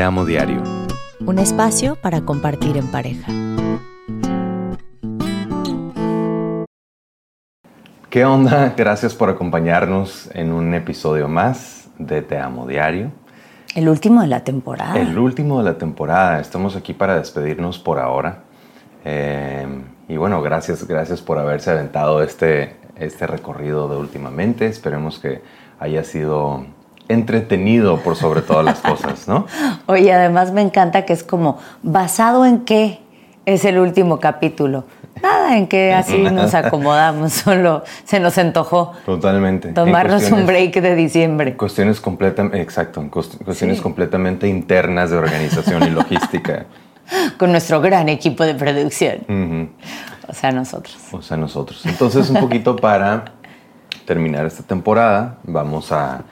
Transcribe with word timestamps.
Te 0.00 0.04
amo 0.04 0.24
diario. 0.24 0.62
Un 1.26 1.38
espacio 1.38 1.94
para 1.94 2.22
compartir 2.22 2.78
en 2.78 2.86
pareja. 2.86 3.30
¿Qué 8.08 8.24
onda? 8.24 8.72
Gracias 8.78 9.14
por 9.14 9.28
acompañarnos 9.28 10.30
en 10.32 10.52
un 10.52 10.72
episodio 10.72 11.28
más 11.28 11.90
de 11.98 12.22
Te 12.22 12.38
amo 12.38 12.66
diario. 12.66 13.12
El 13.74 13.90
último 13.90 14.22
de 14.22 14.28
la 14.28 14.42
temporada. 14.42 14.98
El 14.98 15.18
último 15.18 15.58
de 15.58 15.64
la 15.64 15.76
temporada. 15.76 16.40
Estamos 16.40 16.76
aquí 16.76 16.94
para 16.94 17.18
despedirnos 17.18 17.78
por 17.78 17.98
ahora. 17.98 18.44
Eh, 19.04 19.66
y 20.08 20.16
bueno, 20.16 20.40
gracias, 20.40 20.88
gracias 20.88 21.20
por 21.20 21.36
haberse 21.36 21.72
aventado 21.72 22.22
este, 22.22 22.76
este 22.96 23.26
recorrido 23.26 23.86
de 23.86 23.98
últimamente. 23.98 24.64
Esperemos 24.64 25.18
que 25.18 25.42
haya 25.78 26.04
sido 26.04 26.64
entretenido 27.10 27.98
por 27.98 28.16
sobre 28.16 28.42
todas 28.42 28.64
las 28.64 28.78
cosas, 28.80 29.26
¿no? 29.28 29.46
Oye, 29.86 30.12
además 30.12 30.52
me 30.52 30.62
encanta 30.62 31.04
que 31.04 31.12
es 31.12 31.24
como, 31.24 31.58
¿basado 31.82 32.46
en 32.46 32.60
qué 32.60 33.00
es 33.46 33.64
el 33.64 33.78
último 33.78 34.20
capítulo? 34.20 34.84
Nada, 35.22 35.56
en 35.58 35.66
que 35.66 35.92
así 35.92 36.18
nos 36.18 36.54
acomodamos, 36.54 37.32
solo 37.44 37.84
se 38.04 38.20
nos 38.20 38.38
antojó. 38.38 38.92
Totalmente. 39.04 39.72
Tomarnos 39.72 40.30
un 40.30 40.46
break 40.46 40.80
de 40.80 40.94
diciembre. 40.94 41.56
Cuestiones 41.56 42.00
completamente, 42.00 42.60
exacto, 42.60 43.06
cuestiones 43.10 43.80
completamente 43.80 44.48
internas 44.48 45.10
de 45.10 45.16
organización 45.16 45.82
y 45.82 45.90
logística. 45.90 46.66
Con 47.38 47.50
nuestro 47.50 47.80
gran 47.80 48.08
equipo 48.08 48.44
de 48.44 48.54
producción. 48.54 49.72
O 50.28 50.32
sea, 50.32 50.52
nosotros. 50.52 50.96
O 51.10 51.20
sea, 51.20 51.36
nosotros. 51.36 51.84
Entonces, 51.84 52.30
un 52.30 52.38
poquito 52.38 52.76
para 52.76 53.24
terminar 54.06 54.46
esta 54.46 54.62
temporada, 54.62 55.38
vamos 55.42 55.90
a 55.90 56.22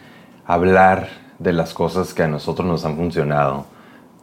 hablar 0.49 1.09
de 1.39 1.53
las 1.53 1.75
cosas 1.75 2.15
que 2.15 2.25
a 2.25 2.27
nosotros 2.27 2.67
nos 2.67 2.85
han 2.85 2.97
funcionado 2.97 3.67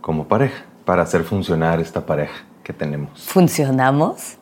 como 0.02 0.28
pareja, 0.28 0.66
para 0.84 1.04
hacer 1.04 1.24
funcionar 1.24 1.80
esta 1.80 2.06
pareja 2.06 2.44
que 2.64 2.74
tenemos. 2.74 3.22
¿Funcionamos? 3.22 4.38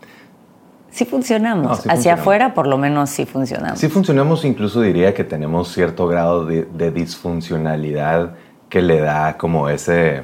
Sí 0.90 1.06
funcionamos. 1.06 1.86
Hacia 1.88 2.16
afuera, 2.16 2.54
por 2.54 2.68
lo 2.68 2.78
menos, 2.78 3.10
sí 3.10 3.26
funcionamos. 3.26 3.80
Sí 3.80 3.90
funcionamos, 3.90 4.46
incluso 4.46 4.82
diría 4.82 5.14
que 5.14 5.24
tenemos 5.24 5.74
cierto 5.74 6.08
grado 6.08 6.46
de, 6.46 6.92
disfuncionalidad 6.92 8.36
que 8.70 8.82
le 8.82 9.00
da 9.00 9.38
como 9.38 9.70
ese... 9.70 10.24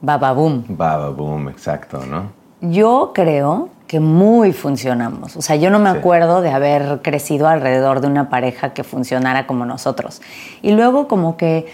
Bababoom. 0.00 0.64
Bababoom, 0.68 1.48
exacto, 1.48 2.04
¿no? 2.04 2.32
Yo 2.60 3.12
creo 3.14 3.70
que 3.86 4.00
muy 4.00 4.52
funcionamos. 4.52 5.36
O 5.36 5.42
sea, 5.42 5.56
yo 5.56 5.70
no 5.70 5.78
me 5.78 5.90
acuerdo 5.90 6.40
de 6.40 6.50
haber 6.50 7.00
crecido 7.02 7.48
alrededor 7.48 8.00
de 8.00 8.06
una 8.06 8.30
pareja 8.30 8.72
que 8.72 8.84
funcionara 8.84 9.46
como 9.46 9.66
nosotros. 9.66 10.22
Y 10.62 10.72
luego 10.72 11.06
como 11.06 11.36
que, 11.36 11.66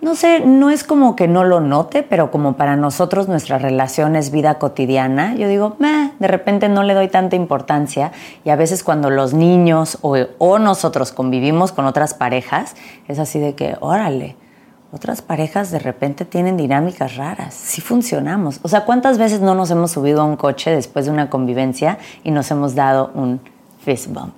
no 0.00 0.14
sé, 0.14 0.40
no 0.40 0.70
es 0.70 0.84
como 0.84 1.16
que 1.16 1.26
no 1.26 1.42
lo 1.42 1.60
note, 1.60 2.04
pero 2.04 2.30
como 2.30 2.54
para 2.54 2.76
nosotros 2.76 3.26
nuestra 3.28 3.58
relación 3.58 4.14
es 4.14 4.30
vida 4.30 4.58
cotidiana, 4.58 5.34
yo 5.34 5.48
digo, 5.48 5.76
Meh, 5.78 6.12
de 6.18 6.28
repente 6.28 6.68
no 6.68 6.84
le 6.84 6.94
doy 6.94 7.08
tanta 7.08 7.34
importancia. 7.34 8.12
Y 8.44 8.50
a 8.50 8.56
veces 8.56 8.84
cuando 8.84 9.10
los 9.10 9.34
niños 9.34 9.98
o, 10.02 10.16
o 10.38 10.58
nosotros 10.60 11.10
convivimos 11.10 11.72
con 11.72 11.86
otras 11.86 12.14
parejas, 12.14 12.76
es 13.08 13.18
así 13.18 13.40
de 13.40 13.54
que, 13.54 13.76
órale, 13.80 14.36
otras 14.92 15.22
parejas 15.22 15.70
de 15.70 15.78
repente 15.78 16.26
tienen 16.26 16.58
dinámicas 16.58 17.16
raras. 17.16 17.54
Sí 17.54 17.80
funcionamos. 17.80 18.60
O 18.62 18.68
sea, 18.68 18.84
¿cuántas 18.84 19.16
veces 19.16 19.40
no 19.40 19.54
nos 19.54 19.70
hemos 19.70 19.90
subido 19.90 20.20
a 20.20 20.24
un 20.24 20.36
coche 20.36 20.70
después 20.70 21.06
de 21.06 21.10
una 21.10 21.30
convivencia 21.30 21.98
y 22.22 22.30
nos 22.30 22.50
hemos 22.50 22.74
dado 22.74 23.10
un 23.14 23.40
fist 23.82 24.08
bump? 24.08 24.34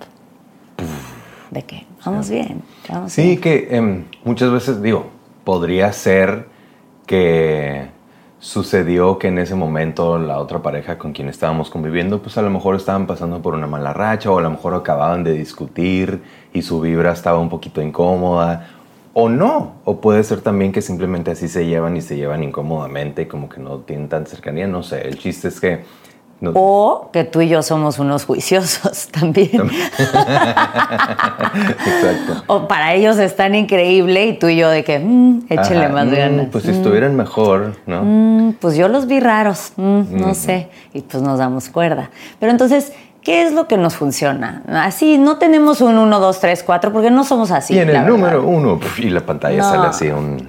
¿De 1.51 1.63
qué? 1.63 1.85
Vamos 2.05 2.29
bien. 2.29 2.63
sí, 3.07 3.37
que 3.37 3.67
em, 3.71 4.05
muchas 4.23 4.51
veces 4.51 4.81
digo, 4.81 5.07
podría 5.43 5.91
ser 5.91 6.47
que 7.05 7.89
sucedió 8.39 9.17
que 9.17 9.27
en 9.27 9.39
ese 9.39 9.55
momento 9.55 10.19
la 10.19 10.37
otra 10.37 10.61
pareja 10.61 10.97
con 10.97 11.13
quien 11.13 11.27
estábamos 11.29 11.69
conviviendo, 11.69 12.21
pues 12.21 12.37
a 12.37 12.41
lo 12.41 12.49
mejor 12.49 12.75
estaban 12.75 13.07
pasando 13.07 13.41
por 13.41 13.55
una 13.55 13.67
mala 13.67 13.91
racha 13.91 14.29
o 14.31 14.37
a 14.37 14.41
lo 14.41 14.51
mejor 14.51 14.75
acababan 14.75 15.23
de 15.23 15.33
discutir 15.33 16.21
y 16.53 16.61
su 16.61 16.79
vibra 16.79 17.11
estaba 17.11 17.39
un 17.39 17.49
poquito 17.49 17.81
incómoda 17.81 18.74
o 19.17 19.29
no. 19.29 19.75
O 19.85 20.01
puede 20.01 20.23
ser 20.23 20.41
también 20.41 20.73
que 20.73 20.81
simplemente 20.81 21.31
así 21.31 21.47
se 21.47 21.65
llevan 21.65 21.95
y 21.95 22.01
se 22.01 22.17
llevan 22.17 22.43
incómodamente, 22.43 23.29
como 23.29 23.47
que 23.47 23.61
no 23.61 23.79
tienen 23.79 24.09
tanta 24.09 24.29
cercanía, 24.29 24.67
no 24.67 24.83
sé. 24.83 25.07
El 25.07 25.17
chiste 25.17 25.47
es 25.47 25.59
que... 25.59 25.83
O 26.53 27.11
que 27.13 27.23
tú 27.23 27.39
y 27.39 27.47
yo 27.47 27.63
somos 27.63 27.97
unos 27.97 28.25
juiciosos 28.25 29.07
también. 29.11 29.49
Exacto. 31.87 32.43
O 32.47 32.67
para 32.67 32.93
ellos 32.93 33.17
es 33.17 33.37
tan 33.37 33.55
increíble 33.55 34.25
y 34.25 34.37
tú 34.37 34.49
y 34.49 34.57
yo 34.57 34.69
de 34.69 34.83
que, 34.83 34.99
mm, 34.99 35.45
échele 35.49 35.87
más 35.87 36.07
mm, 36.07 36.13
ganas. 36.13 36.47
Pues 36.51 36.65
si 36.65 36.71
estuvieran 36.71 37.15
mejor, 37.15 37.77
¿no? 37.87 38.01
Mm, 38.03 38.55
pues 38.59 38.75
yo 38.75 38.89
los 38.89 39.07
vi 39.07 39.21
raros, 39.21 39.71
no 39.77 40.33
sé. 40.33 40.67
Y 40.93 41.03
pues 41.03 41.23
nos 41.23 41.39
damos 41.39 41.69
cuerda. 41.69 42.11
Pero 42.37 42.51
entonces 42.51 42.91
¿Qué 43.25 43.41
es 43.41 43.53
lo 43.53 43.67
que 43.67 43.75
nos 43.75 43.95
funciona? 43.95 44.61
Así, 44.67 45.17
no 45.17 45.39
tenemos 45.39 45.81
un 45.81 45.97
1, 45.97 46.19
2, 46.19 46.39
3, 46.39 46.63
4, 46.63 46.93
porque 46.93 47.09
no 47.09 47.23
somos 47.23 47.49
así. 47.49 47.73
Y 47.73 47.79
en 47.79 47.89
el 47.89 48.05
número 48.05 48.45
1, 48.45 48.79
y 48.99 49.09
la 49.09 49.21
pantalla 49.21 49.63
sale 49.63 49.87
así 49.87 50.09
un, 50.09 50.47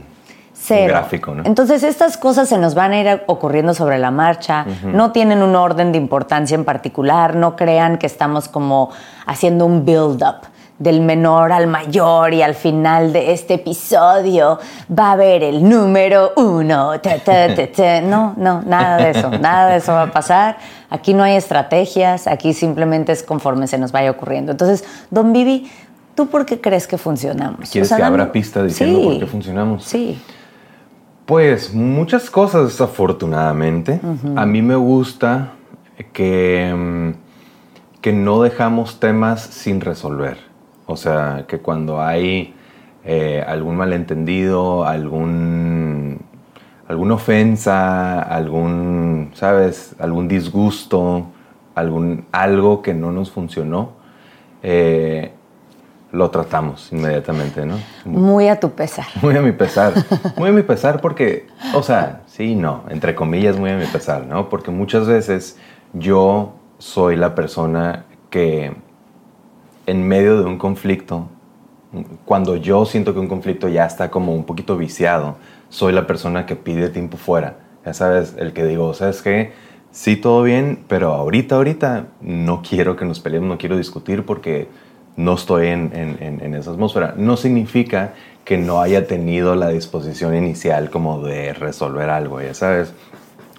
gráfico, 0.69 1.35
¿no? 1.35 1.43
Entonces, 1.47 1.83
estas 1.83 2.19
cosas 2.19 2.51
se 2.51 2.59
nos 2.59 2.75
van 2.75 2.93
a 2.93 3.01
ir 3.01 3.23
ocurriendo 3.29 3.73
sobre 3.73 3.99
la 3.99 4.11
marcha, 4.11 4.67
no 4.85 5.11
tienen 5.11 5.43
un 5.43 5.57
orden 5.57 5.91
de 5.91 5.97
importancia 5.97 6.55
en 6.55 6.67
particular, 6.67 7.35
no 7.35 7.57
crean 7.57 7.97
que 7.97 8.07
estamos 8.07 8.49
como 8.49 8.91
haciendo 9.25 9.65
un 9.65 9.87
build-up 9.87 10.47
del 10.79 11.01
menor 11.01 11.53
al 11.53 11.67
mayor 11.67 12.35
y 12.35 12.43
al 12.43 12.55
final 12.55 13.13
de 13.13 13.33
este 13.33 13.55
episodio 13.55 14.59
va 14.97 15.09
a 15.09 15.13
haber 15.13 15.43
el 15.43 15.67
número 15.67 16.33
uno. 16.37 16.93
No, 18.05 18.35
no, 18.37 18.63
nada 18.63 18.99
de 18.99 19.11
eso, 19.11 19.31
nada 19.31 19.71
de 19.71 19.77
eso 19.79 19.93
va 19.93 20.03
a 20.03 20.13
pasar. 20.13 20.59
Aquí 20.91 21.15
no 21.15 21.23
hay 21.23 21.37
estrategias, 21.37 22.27
aquí 22.27 22.53
simplemente 22.53 23.13
es 23.13 23.23
conforme 23.23 23.67
se 23.67 23.79
nos 23.79 23.93
vaya 23.93 24.11
ocurriendo. 24.11 24.53
Entonces, 24.53 24.85
don 25.11 25.33
Vivi, 25.33 25.71
¿tú 26.15 26.29
por 26.29 26.45
qué 26.45 26.61
crees 26.61 26.87
que 26.87 26.99
funcionamos? 26.99 27.71
¿Quieres 27.71 27.93
que 27.93 28.03
abra 28.03 28.31
pista 28.31 28.63
diciendo 28.63 29.03
por 29.03 29.19
qué 29.19 29.27
funcionamos? 29.27 29.85
Sí. 29.85 30.21
Pues 31.25 31.75
muchas 31.75 32.31
cosas, 32.31 32.67
desafortunadamente. 32.67 34.01
A 34.37 34.47
mí 34.47 34.63
me 34.63 34.77
gusta 34.77 35.55
que, 36.13 36.73
mm, 36.73 38.01
que 38.01 38.13
no 38.13 38.43
dejamos 38.43 39.01
temas 39.01 39.41
sin 39.41 39.81
resolver. 39.81 40.46
O 40.87 40.97
sea, 40.97 41.45
que 41.49 41.59
cuando 41.59 42.01
hay 42.01 42.55
eh, 43.05 43.45
algún 43.47 43.77
malentendido, 43.77 44.85
algún, 44.85 46.21
alguna 46.89 47.15
ofensa, 47.15 48.21
algún, 48.23 49.31
¿sabes? 49.35 49.95
Algún 49.99 50.29
disgusto, 50.29 51.27
algún, 51.75 52.27
algo 52.33 52.83
que 52.83 52.95
no 52.95 53.13
nos 53.13 53.31
funcionó, 53.31 53.93
eh, 54.63 55.33
lo 56.13 56.31
tratamos 56.31 56.93
inmediatamente, 56.93 57.67
¿no? 57.67 57.77
Muy 58.05 58.49
a 58.49 58.59
tu 58.59 58.71
pesar. 58.71 59.07
Muy 59.21 59.37
a 59.37 59.43
mi 59.43 59.53
pesar. 59.53 59.93
Muy 60.37 60.49
a 60.49 60.53
mi 60.53 60.63
pesar 60.63 61.01
porque, 61.01 61.47
o 61.75 61.83
sea, 61.83 62.23
sí, 62.27 62.55
no, 62.55 62.85
entre 62.89 63.15
comillas, 63.15 63.59
muy 63.59 63.71
a 63.71 63.77
mi 63.77 63.87
pesar, 63.87 64.25
¿no? 64.25 64.49
Porque 64.49 64.71
muchas 64.71 65.07
veces 65.07 65.59
yo 65.93 66.55
soy 66.79 67.17
la 67.17 67.35
persona 67.35 68.05
que 68.31 68.73
en 69.87 70.07
medio 70.07 70.39
de 70.39 70.45
un 70.45 70.59
conflicto, 70.59 71.29
cuando 72.25 72.57
yo 72.57 72.85
siento 72.85 73.15
que 73.15 73.21
un 73.21 73.29
conflicto 73.29 73.69
ya 73.69 73.87
está 73.87 74.11
como 74.11 74.35
un 74.35 74.45
poquito 74.45 74.77
viciado, 74.77 75.37
soy 75.69 75.93
la 75.93 76.07
persona 76.07 76.47
que 76.47 76.57
pide 76.57 76.89
tiempo 76.89 77.17
fuera. 77.17 77.59
Ya 77.85 77.95
sabes, 77.95 78.35
el 78.39 78.53
que 78.53 78.65
digo, 78.65 78.93
¿sabes 78.95 79.23
qué? 79.23 79.53
Sí, 79.93 80.17
todo 80.17 80.43
bien, 80.43 80.85
pero 80.89 81.13
ahorita, 81.13 81.55
ahorita 81.55 82.09
no 82.21 82.61
quiero 82.63 82.97
que 82.97 83.05
nos 83.05 83.21
peleemos, 83.21 83.49
no 83.49 83.59
quiero 83.59 83.77
discutir 83.77 84.25
porque 84.27 84.69
no 85.17 85.35
estoy 85.35 85.69
en, 85.69 85.91
en, 85.95 86.43
en, 86.43 86.55
esa 86.55 86.73
atmósfera. 86.73 87.15
No 87.17 87.37
significa 87.37 88.13
que 88.45 88.59
no 88.59 88.83
haya 88.83 89.07
tenido 89.07 89.55
la 89.55 89.69
disposición 89.69 90.37
inicial 90.37 90.91
como 90.91 91.23
de 91.23 91.55
resolver 91.55 92.11
algo, 92.11 92.43
ya 92.43 92.53
sabes. 92.53 92.93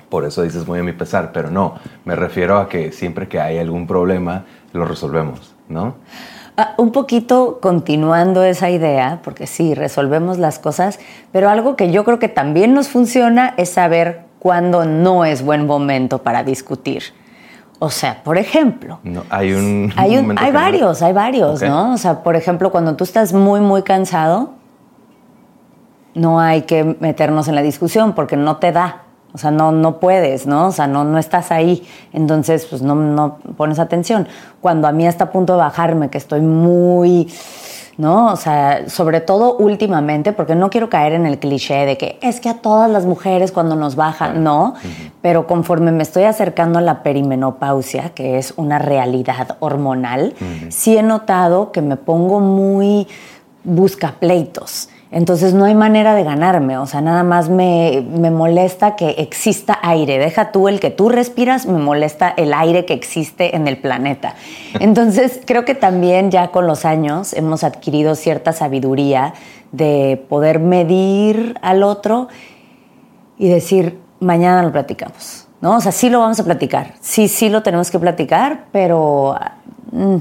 Por 0.10 0.26
eso 0.26 0.44
dices 0.44 0.68
muy 0.68 0.80
a 0.80 0.84
mi 0.84 0.94
pesar, 0.94 1.32
pero 1.34 1.50
no, 1.50 1.76
me 2.06 2.16
refiero 2.16 2.58
a 2.58 2.70
que 2.70 2.92
siempre 2.92 3.28
que 3.28 3.40
hay 3.40 3.58
algún 3.58 3.88
problema, 3.88 4.46
lo 4.74 4.86
resolvemos. 4.86 5.57
¿No? 5.70 5.96
Ah, 6.56 6.74
un 6.78 6.92
poquito 6.92 7.60
continuando 7.62 8.44
esa 8.44 8.70
idea, 8.70 9.20
porque 9.24 9.46
sí, 9.46 9.76
resolvemos 9.76 10.40
las 10.40 10.58
cosas, 10.58 11.00
pero 11.32 11.50
algo 11.50 11.76
que 11.76 11.92
yo 11.92 12.04
creo 12.04 12.18
que 12.18 12.30
también 12.30 12.74
nos 12.74 12.88
funciona 12.88 13.54
es 13.58 13.70
saber 13.70 14.22
cuándo 14.40 14.86
no 14.86 15.24
es 15.26 15.44
buen 15.44 15.68
momento 15.68 16.24
para 16.24 16.44
discutir. 16.44 17.04
O 17.80 17.92
sea, 17.92 18.24
por 18.24 18.38
ejemplo. 18.38 19.00
hay 19.30 19.54
un. 19.54 19.94
Hay, 19.98 20.16
hay 20.16 20.52
varios, 20.52 21.02
hay 21.04 21.14
varios, 21.14 21.62
¿no? 21.62 21.94
O 21.94 21.98
sea, 21.98 22.24
por 22.24 22.36
ejemplo, 22.36 22.72
cuando 22.72 22.96
tú 22.96 23.04
estás 23.04 23.34
muy, 23.34 23.62
muy 23.62 23.84
cansado, 23.84 24.54
no 26.16 26.40
hay 26.40 26.64
que 26.64 26.98
meternos 27.00 27.48
en 27.48 27.56
la 27.56 27.62
discusión 27.62 28.14
porque 28.14 28.36
no 28.36 28.58
te 28.58 28.72
da. 28.72 29.04
O 29.34 29.38
sea, 29.38 29.52
no, 29.52 29.72
no 29.72 30.00
puedes, 30.00 30.48
¿no? 30.48 30.68
O 30.68 30.72
sea, 30.72 30.88
no, 30.88 31.04
no 31.04 31.18
estás 31.18 31.52
ahí. 31.52 31.86
Entonces, 32.14 32.66
pues 32.66 32.82
no, 32.82 32.96
no 32.96 33.38
pones 33.56 33.80
atención. 33.80 34.28
Cuando 34.62 34.88
a 34.88 34.92
mí 34.92 35.06
está 35.06 35.26
a 35.26 35.32
punto 35.32 35.54
de 35.54 35.60
bajarme, 35.60 36.10
que 36.10 36.18
estoy 36.18 36.42
muy 36.42 37.28
¿no? 37.98 38.32
O 38.32 38.36
sea, 38.36 38.88
sobre 38.90 39.22
todo 39.22 39.58
últimamente, 39.58 40.32
porque 40.32 40.56
no 40.56 40.70
quiero 40.70 40.90
caer 40.90 41.14
en 41.14 41.26
el 41.26 41.40
cliché 41.40 41.86
de 41.86 41.98
que 41.98 42.20
es 42.22 42.40
que 42.40 42.50
a 42.50 42.56
todas 42.56 42.90
las 42.90 43.06
mujeres 43.06 43.52
cuando 43.52 43.76
nos 43.76 43.96
bajan, 43.96 44.44
no, 44.44 44.76
pero 45.22 45.48
conforme 45.48 45.92
me 45.92 46.04
estoy 46.04 46.24
acercando 46.24 46.78
a 46.78 46.82
la 46.82 47.02
perimenopausia, 47.02 48.12
que 48.12 48.38
es 48.38 48.54
una 48.56 48.78
realidad 48.78 49.58
hormonal, 49.60 50.36
sí 50.70 50.96
he 50.96 51.04
notado 51.04 51.72
que 51.72 51.82
me 51.82 51.98
pongo 51.98 52.40
muy 52.40 53.08
busca 53.64 54.14
pleitos. 54.20 54.90
Entonces 55.10 55.54
no 55.54 55.64
hay 55.64 55.74
manera 55.74 56.16
de 56.16 56.24
ganarme, 56.24 56.78
o 56.78 56.86
sea, 56.86 57.00
nada 57.00 57.24
más 57.24 57.48
me, 57.48 58.02
molesta 58.30 58.98
que 58.98 59.12
exista 59.12 59.80
aire. 59.82 60.18
Deja 60.18 60.52
tú 60.52 60.68
el 60.68 60.82
que 60.82 60.90
tú 60.90 61.08
respiras, 61.08 61.66
me 61.66 61.80
molesta 61.80 62.34
el 62.36 62.54
aire 62.54 62.84
que 62.86 62.94
existe 62.94 63.56
en 63.56 63.70
el 63.70 63.78
planeta. 63.78 64.36
Entonces 64.80 65.40
creo 65.46 65.64
que 65.64 65.76
también 65.76 66.30
ya 66.30 66.50
con 66.50 66.68
los 66.68 66.84
años 66.84 67.34
hemos 67.34 67.64
adquirido 67.64 68.16
cierta 68.16 68.52
sabiduría 68.52 69.34
de 69.72 70.24
poder 70.28 70.60
medir 70.60 71.58
al 71.62 71.84
otro 71.84 72.28
y 73.38 73.48
decir, 73.48 74.00
mañana 74.20 74.62
lo 74.62 74.74
platicamos, 74.74 75.48
¿no? 75.62 75.78
O 75.78 75.82
sea, 75.82 75.94
sí 75.94 76.10
lo 76.10 76.20
vamos 76.20 76.40
a 76.40 76.44
platicar, 76.44 76.96
sí, 77.00 77.30
sí 77.30 77.50
lo 77.50 77.64
tenemos 77.64 77.92
que 77.92 78.00
platicar, 78.00 78.66
pero 78.72 79.36
mm, 79.92 80.18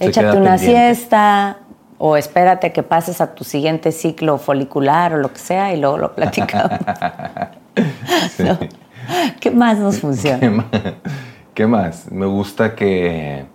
échate 0.00 0.36
una 0.36 0.58
siesta, 0.58 1.58
o 1.98 2.16
espérate 2.16 2.72
que 2.72 2.82
pases 2.82 3.20
a 3.20 3.34
tu 3.34 3.44
siguiente 3.44 3.92
ciclo 3.92 4.38
folicular 4.38 5.14
o 5.14 5.18
lo 5.18 5.32
que 5.32 5.38
sea 5.38 5.74
y 5.74 5.80
luego 5.80 5.98
lo 5.98 6.14
platicamos. 6.14 6.78
¿Qué 9.40 9.50
más 9.50 9.78
nos 9.78 10.00
funciona? 10.00 10.66
¿Qué 11.54 11.66
más? 11.66 12.10
Me 12.10 12.26
gusta 12.26 12.74
que 12.74 13.46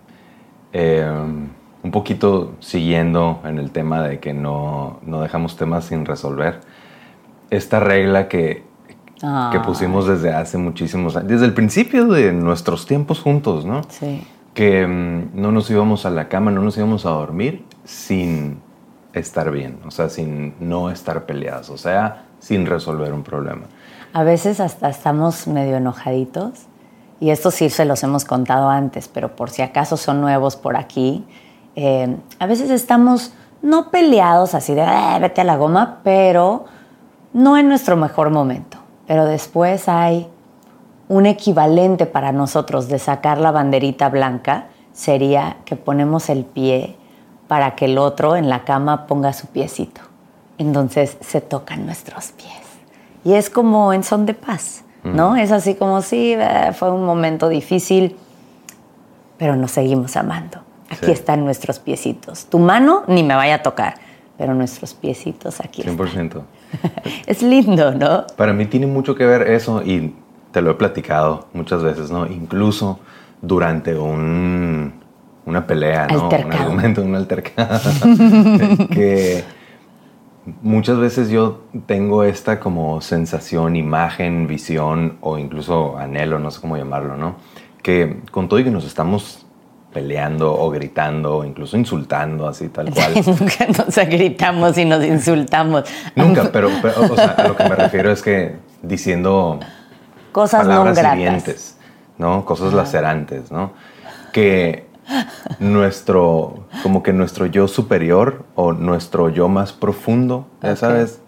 em, 0.72 1.48
un 1.82 1.90
poquito 1.90 2.54
siguiendo 2.60 3.40
en 3.44 3.58
el 3.58 3.70
tema 3.70 4.02
de 4.02 4.18
que 4.18 4.32
no, 4.32 4.98
dejamos 5.04 5.56
temas 5.56 5.84
sin 5.84 6.04
resolver, 6.04 6.60
esta 7.50 7.80
regla 7.80 8.28
que, 8.28 8.64
que 9.52 9.60
pusimos 9.60 10.06
desde 10.08 10.32
hace 10.32 10.58
muchísimos 10.58 11.16
años, 11.16 11.28
desde 11.28 11.44
el 11.44 11.54
principio 11.54 12.06
de 12.06 12.32
nuestros 12.32 12.86
tiempos 12.86 13.20
juntos, 13.20 13.64
¿no? 13.64 13.82
Sí 13.88 14.26
que 14.54 14.86
mm, 14.86 15.40
no 15.40 15.52
nos 15.52 15.70
íbamos 15.70 16.06
a 16.06 16.10
la 16.10 16.28
cama, 16.28 16.50
no 16.50 16.62
nos 16.62 16.76
íbamos 16.76 17.06
a 17.06 17.10
dormir 17.10 17.64
sin 17.84 18.60
estar 19.12 19.50
bien, 19.50 19.80
o 19.86 19.90
sea, 19.90 20.08
sin 20.08 20.54
no 20.60 20.90
estar 20.90 21.26
peleados, 21.26 21.70
o 21.70 21.78
sea, 21.78 22.24
sin 22.38 22.66
resolver 22.66 23.12
un 23.12 23.22
problema. 23.22 23.62
A 24.12 24.24
veces 24.24 24.60
hasta 24.60 24.88
estamos 24.88 25.46
medio 25.46 25.76
enojaditos 25.76 26.66
y 27.20 27.30
esto 27.30 27.50
sí 27.50 27.70
se 27.70 27.84
los 27.84 28.02
hemos 28.02 28.24
contado 28.24 28.68
antes, 28.68 29.08
pero 29.08 29.36
por 29.36 29.50
si 29.50 29.62
acaso 29.62 29.96
son 29.96 30.20
nuevos 30.20 30.56
por 30.56 30.76
aquí, 30.76 31.24
eh, 31.76 32.16
a 32.38 32.46
veces 32.46 32.70
estamos 32.70 33.32
no 33.62 33.90
peleados 33.90 34.54
así 34.54 34.74
de 34.74 34.82
eh, 34.82 35.18
vete 35.20 35.40
a 35.40 35.44
la 35.44 35.56
goma, 35.56 36.00
pero 36.02 36.64
no 37.32 37.56
en 37.56 37.68
nuestro 37.68 37.96
mejor 37.96 38.30
momento. 38.30 38.78
Pero 39.06 39.24
después 39.24 39.88
hay 39.88 40.28
un 41.08 41.26
equivalente 41.26 42.06
para 42.06 42.32
nosotros 42.32 42.88
de 42.88 42.98
sacar 42.98 43.38
la 43.38 43.50
banderita 43.50 44.08
blanca 44.08 44.68
sería 44.92 45.56
que 45.64 45.76
ponemos 45.76 46.28
el 46.28 46.44
pie 46.44 46.96
para 47.52 47.74
que 47.74 47.84
el 47.84 47.98
otro 47.98 48.34
en 48.34 48.48
la 48.48 48.64
cama 48.64 49.06
ponga 49.06 49.34
su 49.34 49.46
piecito. 49.48 50.00
Entonces 50.56 51.18
se 51.20 51.42
tocan 51.42 51.84
nuestros 51.84 52.32
pies. 52.32 52.62
Y 53.26 53.34
es 53.34 53.50
como 53.50 53.92
en 53.92 54.04
son 54.04 54.24
de 54.24 54.32
paz, 54.32 54.84
¿no? 55.04 55.36
Es 55.36 55.52
así 55.52 55.74
como, 55.74 56.00
sí, 56.00 56.32
eh, 56.34 56.72
fue 56.72 56.90
un 56.90 57.04
momento 57.04 57.50
difícil, 57.50 58.16
pero 59.36 59.54
nos 59.54 59.72
seguimos 59.72 60.16
amando. 60.16 60.62
Aquí 60.88 61.10
están 61.10 61.44
nuestros 61.44 61.78
piecitos. 61.78 62.46
Tu 62.46 62.58
mano 62.58 63.02
ni 63.06 63.22
me 63.22 63.34
vaya 63.34 63.56
a 63.56 63.62
tocar, 63.62 63.96
pero 64.38 64.54
nuestros 64.54 64.94
piecitos 64.94 65.60
aquí 65.60 65.82
100%. 65.82 66.40
es 67.26 67.42
lindo, 67.42 67.92
¿no? 67.92 68.26
Para 68.34 68.54
mí 68.54 68.64
tiene 68.64 68.86
mucho 68.86 69.14
que 69.14 69.26
ver 69.26 69.42
eso 69.42 69.82
y 69.82 70.14
te 70.52 70.62
lo 70.62 70.70
he 70.70 70.74
platicado 70.76 71.48
muchas 71.52 71.82
veces, 71.82 72.10
¿no? 72.10 72.26
Incluso 72.26 72.98
durante 73.42 73.94
un, 73.98 75.01
una 75.44 75.66
pelea, 75.66 76.06
¿no? 76.06 76.28
Un 76.28 76.52
argumento, 76.52 77.02
un 77.02 77.14
altercado. 77.14 77.80
que 78.90 79.44
muchas 80.62 80.98
veces 80.98 81.30
yo 81.30 81.62
tengo 81.86 82.24
esta 82.24 82.60
como 82.60 83.00
sensación, 83.00 83.76
imagen, 83.76 84.46
visión 84.46 85.18
o 85.20 85.38
incluso 85.38 85.98
anhelo, 85.98 86.38
no 86.38 86.50
sé 86.50 86.60
cómo 86.60 86.76
llamarlo, 86.76 87.16
¿no? 87.16 87.36
Que 87.82 88.20
con 88.30 88.48
todo 88.48 88.60
y 88.60 88.64
que 88.64 88.70
nos 88.70 88.84
estamos 88.84 89.46
peleando 89.92 90.58
o 90.58 90.70
gritando 90.70 91.38
o 91.38 91.44
incluso 91.44 91.76
insultando 91.76 92.48
así 92.48 92.68
tal 92.68 92.90
cual. 92.94 93.14
Nunca 93.26 93.66
nos 93.66 93.96
gritamos 94.08 94.78
y 94.78 94.84
nos 94.84 95.04
insultamos. 95.04 95.84
Nunca, 96.14 96.50
pero, 96.52 96.68
o 96.68 97.16
sea, 97.16 97.34
a 97.36 97.48
lo 97.48 97.56
que 97.56 97.64
me 97.64 97.76
refiero 97.76 98.10
es 98.10 98.22
que 98.22 98.56
diciendo 98.82 99.60
cosas 100.32 100.66
no 100.66 100.84
gratas. 100.84 101.76
¿no? 102.18 102.44
Cosas 102.44 102.72
lacerantes, 102.72 103.50
¿no? 103.50 103.72
Que 104.32 104.86
nuestro, 105.58 106.66
como 106.82 107.02
que 107.02 107.12
nuestro 107.12 107.46
yo 107.46 107.68
superior 107.68 108.44
o 108.54 108.72
nuestro 108.72 109.28
yo 109.28 109.48
más 109.48 109.72
profundo, 109.72 110.46
ya 110.62 110.76
sabes, 110.76 111.20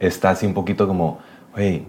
está 0.00 0.30
así 0.30 0.46
un 0.46 0.54
poquito 0.54 0.86
como, 0.86 1.18
hey, 1.56 1.86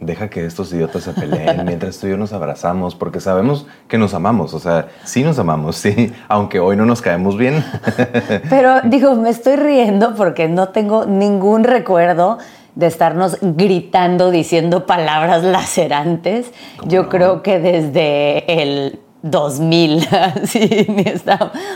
deja 0.00 0.28
que 0.28 0.44
estos 0.44 0.72
idiotas 0.72 1.04
se 1.04 1.12
peleen 1.12 1.64
mientras 1.66 1.98
tú 1.98 2.06
y 2.06 2.10
yo 2.10 2.16
nos 2.16 2.32
abrazamos, 2.32 2.94
porque 2.94 3.20
sabemos 3.20 3.66
que 3.88 3.98
nos 3.98 4.14
amamos, 4.14 4.54
o 4.54 4.58
sea, 4.58 4.88
sí 5.04 5.22
nos 5.22 5.38
amamos, 5.38 5.76
sí, 5.76 6.12
aunque 6.28 6.60
hoy 6.60 6.76
no 6.76 6.84
nos 6.84 7.00
caemos 7.02 7.36
bien. 7.36 7.64
Pero 8.50 8.80
digo, 8.82 9.14
me 9.14 9.30
estoy 9.30 9.56
riendo 9.56 10.14
porque 10.14 10.48
no 10.48 10.68
tengo 10.68 11.06
ningún 11.06 11.64
recuerdo 11.64 12.38
de 12.74 12.86
estarnos 12.86 13.38
gritando, 13.40 14.30
diciendo 14.30 14.86
palabras 14.86 15.42
lacerantes. 15.44 16.52
Yo 16.86 17.08
creo 17.08 17.42
que 17.42 17.58
desde 17.58 18.62
el 18.62 19.00
2000, 19.22 20.08
sí, 20.44 20.86
ni 20.88 21.04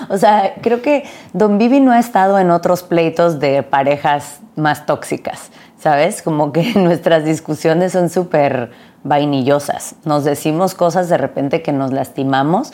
O 0.08 0.18
sea, 0.18 0.54
creo 0.60 0.82
que 0.82 1.04
Don 1.32 1.58
Vivi 1.58 1.80
no 1.80 1.92
ha 1.92 1.98
estado 1.98 2.38
en 2.38 2.50
otros 2.50 2.82
pleitos 2.82 3.38
de 3.38 3.62
parejas 3.62 4.40
más 4.56 4.86
tóxicas, 4.86 5.50
¿sabes? 5.78 6.22
Como 6.22 6.52
que 6.52 6.72
nuestras 6.76 7.24
discusiones 7.24 7.92
son 7.92 8.10
súper 8.10 8.70
vainillosas. 9.04 9.94
Nos 10.04 10.24
decimos 10.24 10.74
cosas 10.74 11.08
de 11.08 11.18
repente 11.18 11.62
que 11.62 11.72
nos 11.72 11.92
lastimamos 11.92 12.72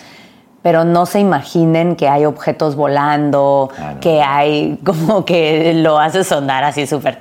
pero 0.62 0.84
no 0.84 1.06
se 1.06 1.18
imaginen 1.18 1.96
que 1.96 2.08
hay 2.08 2.24
objetos 2.24 2.76
volando, 2.76 3.70
ah, 3.76 3.94
que 4.00 4.22
hay 4.22 4.78
como 4.84 5.24
que 5.24 5.74
lo 5.74 5.98
hace 5.98 6.22
sonar 6.22 6.62
así 6.62 6.86
súper... 6.86 7.18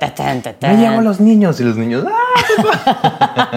Me 0.62 0.76
llamo 0.76 1.00
los 1.00 1.18
niños 1.20 1.60
y 1.60 1.64
los 1.64 1.76
niños... 1.76 2.06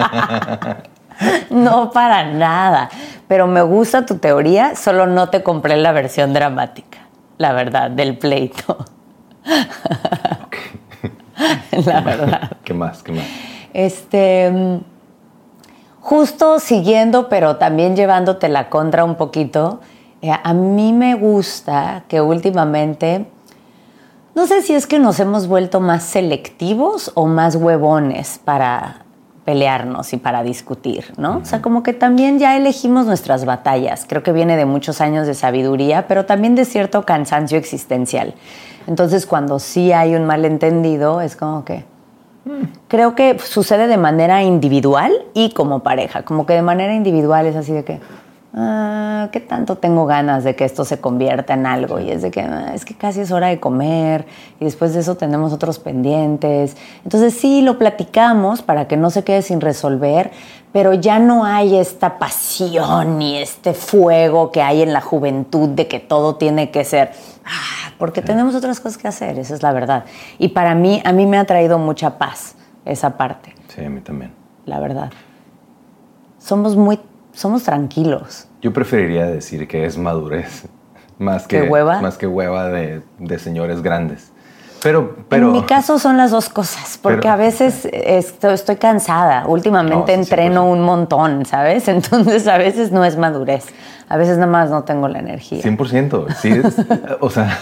¡ah! 0.02 0.76
no 1.50 1.90
para 1.90 2.32
nada, 2.32 2.88
pero 3.28 3.46
me 3.46 3.62
gusta 3.62 4.06
tu 4.06 4.18
teoría, 4.18 4.74
solo 4.76 5.06
no 5.06 5.28
te 5.28 5.42
compré 5.42 5.76
la 5.76 5.92
versión 5.92 6.32
dramática, 6.32 6.98
la 7.38 7.52
verdad, 7.52 7.90
del 7.90 8.18
pleito. 8.18 8.84
la 11.84 12.00
verdad. 12.00 12.52
¿Qué 12.64 12.74
más? 12.74 13.02
¿Qué 13.02 13.12
más? 13.12 13.24
Este 13.72 14.82
justo 16.06 16.60
siguiendo, 16.60 17.28
pero 17.28 17.56
también 17.56 17.96
llevándote 17.96 18.48
la 18.48 18.68
contra 18.68 19.02
un 19.02 19.16
poquito, 19.16 19.80
eh, 20.22 20.30
a 20.30 20.54
mí 20.54 20.92
me 20.92 21.16
gusta 21.16 22.04
que 22.06 22.20
últimamente, 22.20 23.26
no 24.36 24.46
sé 24.46 24.62
si 24.62 24.72
es 24.72 24.86
que 24.86 25.00
nos 25.00 25.18
hemos 25.18 25.48
vuelto 25.48 25.80
más 25.80 26.04
selectivos 26.04 27.10
o 27.16 27.26
más 27.26 27.56
huevones 27.56 28.40
para 28.44 29.05
pelearnos 29.46 30.12
y 30.12 30.18
para 30.18 30.42
discutir, 30.42 31.14
¿no? 31.16 31.38
O 31.38 31.44
sea, 31.46 31.62
como 31.62 31.82
que 31.82 31.94
también 31.94 32.38
ya 32.38 32.56
elegimos 32.56 33.06
nuestras 33.06 33.46
batallas. 33.46 34.04
Creo 34.06 34.22
que 34.22 34.32
viene 34.32 34.56
de 34.58 34.66
muchos 34.66 35.00
años 35.00 35.26
de 35.26 35.32
sabiduría, 35.32 36.06
pero 36.08 36.26
también 36.26 36.54
de 36.56 36.66
cierto 36.66 37.04
cansancio 37.04 37.56
existencial. 37.56 38.34
Entonces, 38.86 39.24
cuando 39.24 39.58
sí 39.58 39.92
hay 39.92 40.14
un 40.16 40.26
malentendido, 40.26 41.20
es 41.20 41.36
como 41.36 41.64
que, 41.64 41.84
Creo 42.88 43.16
que 43.16 43.38
sucede 43.40 43.88
de 43.88 43.96
manera 43.96 44.42
individual 44.44 45.12
y 45.34 45.50
como 45.50 45.80
pareja. 45.80 46.22
Como 46.22 46.46
que 46.46 46.52
de 46.52 46.62
manera 46.62 46.94
individual 46.94 47.46
es 47.46 47.56
así 47.56 47.72
de 47.72 47.84
que, 47.84 48.00
ah, 48.56 49.28
¿qué 49.30 49.38
tanto 49.40 49.76
tengo 49.76 50.06
ganas 50.06 50.42
de 50.42 50.56
que 50.56 50.64
esto 50.64 50.84
se 50.84 51.00
convierta 51.00 51.54
en 51.54 51.66
algo? 51.66 52.00
Y 52.00 52.10
es 52.10 52.22
de 52.22 52.30
que 52.30 52.40
ah, 52.40 52.72
es 52.74 52.84
que 52.84 52.94
casi 52.94 53.20
es 53.20 53.30
hora 53.30 53.48
de 53.48 53.60
comer 53.60 54.26
y 54.58 54.64
después 54.64 54.94
de 54.94 55.00
eso 55.00 55.14
tenemos 55.14 55.52
otros 55.52 55.78
pendientes. 55.78 56.76
Entonces 57.04 57.34
sí, 57.34 57.62
lo 57.62 57.78
platicamos 57.78 58.62
para 58.62 58.88
que 58.88 58.96
no 58.96 59.10
se 59.10 59.22
quede 59.22 59.42
sin 59.42 59.60
resolver, 59.60 60.32
pero 60.72 60.94
ya 60.94 61.18
no 61.18 61.44
hay 61.44 61.76
esta 61.76 62.18
pasión 62.18 63.22
y 63.22 63.36
este 63.36 63.74
fuego 63.74 64.50
que 64.50 64.62
hay 64.62 64.82
en 64.82 64.92
la 64.92 65.00
juventud 65.00 65.68
de 65.68 65.86
que 65.86 66.00
todo 66.00 66.34
tiene 66.34 66.70
que 66.70 66.84
ser 66.84 67.12
Ah, 67.46 67.92
porque 67.96 68.22
tenemos 68.22 68.56
otras 68.56 68.80
cosas 68.80 68.98
que 68.98 69.06
hacer, 69.06 69.38
esa 69.38 69.54
es 69.54 69.62
la 69.62 69.72
verdad. 69.72 70.04
Y 70.38 70.48
para 70.48 70.74
mí, 70.74 71.00
a 71.04 71.12
mí 71.12 71.26
me 71.26 71.38
ha 71.38 71.44
traído 71.44 71.78
mucha 71.78 72.18
paz 72.18 72.56
esa 72.84 73.16
parte. 73.16 73.54
Sí, 73.68 73.84
a 73.84 73.88
mí 73.88 74.00
también. 74.00 74.32
La 74.64 74.80
verdad. 74.80 75.12
Somos 76.38 76.74
muy, 76.76 76.98
somos 77.36 77.62
tranquilos. 77.64 78.48
Yo 78.62 78.72
preferiría 78.72 79.26
decir 79.26 79.68
que 79.68 79.84
es 79.84 79.96
madurez. 79.98 80.64
más 81.18 81.46
que, 81.46 81.62
hueva. 81.62 82.00
Más 82.00 82.16
que 82.16 82.26
hueva 82.26 82.68
de, 82.68 83.02
señores 83.38 83.82
grandes. 83.82 84.32
Pero, 84.82 85.16
pero, 85.28 85.48
en 85.48 85.52
mi 85.52 85.62
caso 85.62 85.98
son 85.98 86.16
las 86.16 86.30
dos 86.30 86.48
cosas, 86.48 86.98
porque 87.02 87.28
a 87.28 87.34
veces 87.34 87.88
estoy, 87.92 88.76
cansada. 88.76 89.46
Últimamente 89.46 90.12
entreno 90.12 90.68
un 90.68 90.82
montón, 90.82 91.44
¿sabes? 91.44 91.88
Entonces 91.88 92.46
a 92.46 92.58
veces 92.58 92.92
no 92.92 93.04
es 93.04 93.16
madurez. 93.16 93.66
A 94.08 94.16
veces 94.16 94.36
nada 94.38 94.50
más 94.50 94.70
no 94.70 94.84
tengo 94.84 95.08
la 95.08 95.18
energía. 95.18 95.62
100%. 95.62 96.34
Sí, 96.36 96.60
o 97.20 97.30
sea, 97.30 97.58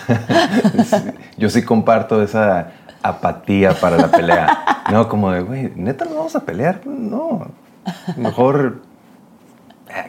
yo 1.39 1.49
sí 1.49 1.63
comparto 1.63 2.23
esa 2.23 2.73
apatía 3.03 3.73
para 3.73 3.97
la 3.97 4.09
pelea. 4.09 4.85
No, 4.91 5.09
como 5.09 5.31
de, 5.31 5.41
güey, 5.41 5.73
neta, 5.77 6.05
no 6.05 6.17
vamos 6.17 6.37
a 6.37 6.41
pelear. 6.41 6.81
No, 6.85 7.47
mejor 8.17 8.83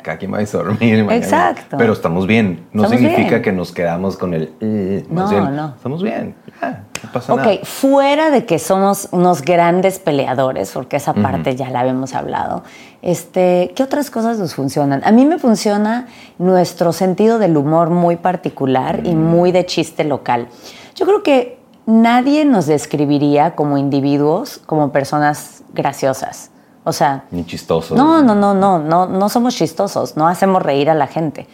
cada 0.01 0.17
quien 0.17 0.33
va 0.33 0.39
a 0.39 0.45
dormir. 0.45 1.05
Exacto. 1.11 1.77
Pero 1.77 1.93
estamos 1.93 2.27
bien. 2.27 2.67
No 2.73 2.87
significa 2.89 3.41
que 3.41 3.51
nos 3.51 3.71
quedamos 3.71 4.17
con 4.17 4.33
el. 4.33 4.53
Eh, 4.59 5.05
no, 5.09 5.49
no. 5.51 5.73
Estamos 5.75 6.01
bien. 6.01 6.35
no 6.61 7.11
pasa 7.11 7.35
nada. 7.35 7.51
Ok, 7.51 7.63
fuera 7.65 8.31
de 8.31 8.45
que 8.45 8.59
somos 8.59 9.09
unos 9.11 9.41
grandes 9.41 9.99
peleadores, 9.99 10.71
porque 10.71 10.97
esa 10.97 11.13
parte 11.13 11.55
ya 11.55 11.69
la 11.69 11.81
habíamos 11.81 12.15
hablado, 12.15 12.63
este, 13.01 13.71
¿qué 13.75 13.83
otras 13.83 14.09
cosas 14.09 14.39
nos 14.39 14.55
funcionan? 14.55 15.01
A 15.05 15.11
mí 15.11 15.25
me 15.25 15.37
funciona 15.37 16.07
nuestro 16.39 16.91
sentido 16.91 17.37
del 17.37 17.55
humor 17.57 17.89
muy 17.89 18.15
particular 18.15 19.01
y 19.03 19.13
mm. 19.13 19.19
muy 19.19 19.51
de 19.51 19.65
chiste 19.65 20.03
local. 20.03 20.47
Yo 20.95 21.05
creo 21.05 21.21
que 21.21 21.59
nadie 21.85 22.45
nos 22.45 22.65
describiría 22.65 23.55
como 23.55 23.77
individuos, 23.77 24.59
como 24.65 24.91
personas 24.91 25.63
graciosas. 25.73 26.51
O 26.85 26.93
sea. 26.93 27.25
Ni 27.31 27.43
chistosos. 27.45 27.97
No, 27.97 28.21
no, 28.21 28.35
no, 28.35 28.53
no, 28.53 28.79
no, 28.79 29.07
no 29.07 29.29
somos 29.29 29.55
chistosos, 29.55 30.15
no 30.15 30.27
hacemos 30.27 30.61
reír 30.61 30.89
a 30.89 30.93
la 30.93 31.07
gente. 31.07 31.47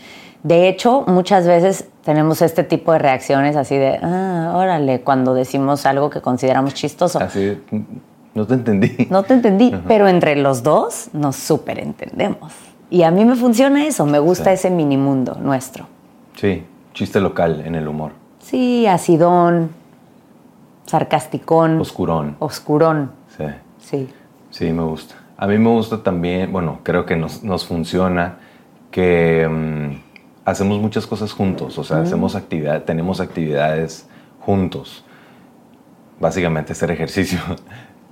De 0.43 0.67
hecho, 0.67 1.03
muchas 1.07 1.47
veces 1.47 1.87
tenemos 2.03 2.41
este 2.41 2.63
tipo 2.63 2.91
de 2.91 2.99
reacciones 2.99 3.55
así 3.55 3.77
de, 3.77 3.99
ah, 4.03 4.53
órale, 4.55 5.01
cuando 5.01 5.33
decimos 5.33 5.85
algo 5.85 6.09
que 6.09 6.21
consideramos 6.21 6.73
chistoso. 6.73 7.19
Así, 7.19 7.59
no 8.33 8.45
te 8.45 8.55
entendí. 8.55 9.07
No 9.09 9.23
te 9.23 9.35
entendí, 9.35 9.73
pero 9.87 10.07
entre 10.07 10.35
los 10.35 10.63
dos 10.63 11.09
nos 11.13 11.37
súper 11.37 11.79
entendemos. 11.79 12.51
Y 12.89 13.03
a 13.03 13.11
mí 13.11 13.23
me 13.23 13.35
funciona 13.35 13.85
eso, 13.85 14.05
me 14.05 14.19
gusta 14.19 14.51
ese 14.51 14.69
mini 14.69 14.97
mundo 14.97 15.37
nuestro. 15.39 15.85
Sí, 16.35 16.65
chiste 16.93 17.21
local 17.21 17.61
en 17.65 17.75
el 17.75 17.87
humor. 17.87 18.11
Sí, 18.39 18.85
acidón, 18.87 19.69
sarcasticón. 20.87 21.79
Oscurón. 21.79 22.35
Oscurón. 22.39 23.11
Sí. 23.37 23.45
Sí. 23.79 24.09
Sí, 24.49 24.73
me 24.73 24.83
gusta. 24.83 25.15
A 25.41 25.47
mí 25.47 25.57
me 25.57 25.69
gusta 25.69 26.03
también, 26.03 26.51
bueno, 26.51 26.81
creo 26.83 27.07
que 27.07 27.15
nos, 27.15 27.43
nos 27.43 27.65
funciona 27.65 28.37
que 28.91 29.49
mm, 29.49 30.45
hacemos 30.45 30.79
muchas 30.79 31.07
cosas 31.07 31.31
juntos, 31.33 31.79
o 31.79 31.83
sea, 31.83 32.01
hacemos 32.01 32.35
actividad, 32.35 32.83
tenemos 32.83 33.19
actividades 33.19 34.07
juntos. 34.39 35.03
Básicamente 36.19 36.73
hacer 36.73 36.91
ejercicio. 36.91 37.39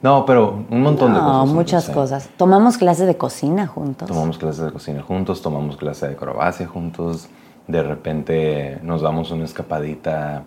No, 0.02 0.26
pero 0.26 0.64
un 0.70 0.82
montón 0.82 1.14
de 1.14 1.20
cosas. 1.20 1.34
No, 1.34 1.46
muchas 1.54 1.90
cosas. 1.90 2.30
Tomamos 2.38 2.78
clases 2.78 3.06
de 3.06 3.18
cocina 3.18 3.68
juntos. 3.68 4.08
Tomamos 4.08 4.38
clases 4.38 4.64
de 4.64 4.72
cocina 4.72 5.02
juntos, 5.02 5.42
tomamos 5.42 5.76
clases 5.76 6.08
de 6.08 6.16
acrobacia 6.16 6.66
juntos. 6.68 7.28
De 7.68 7.84
repente 7.84 8.80
nos 8.82 9.02
damos 9.02 9.30
una 9.32 9.44
escapadita, 9.44 10.44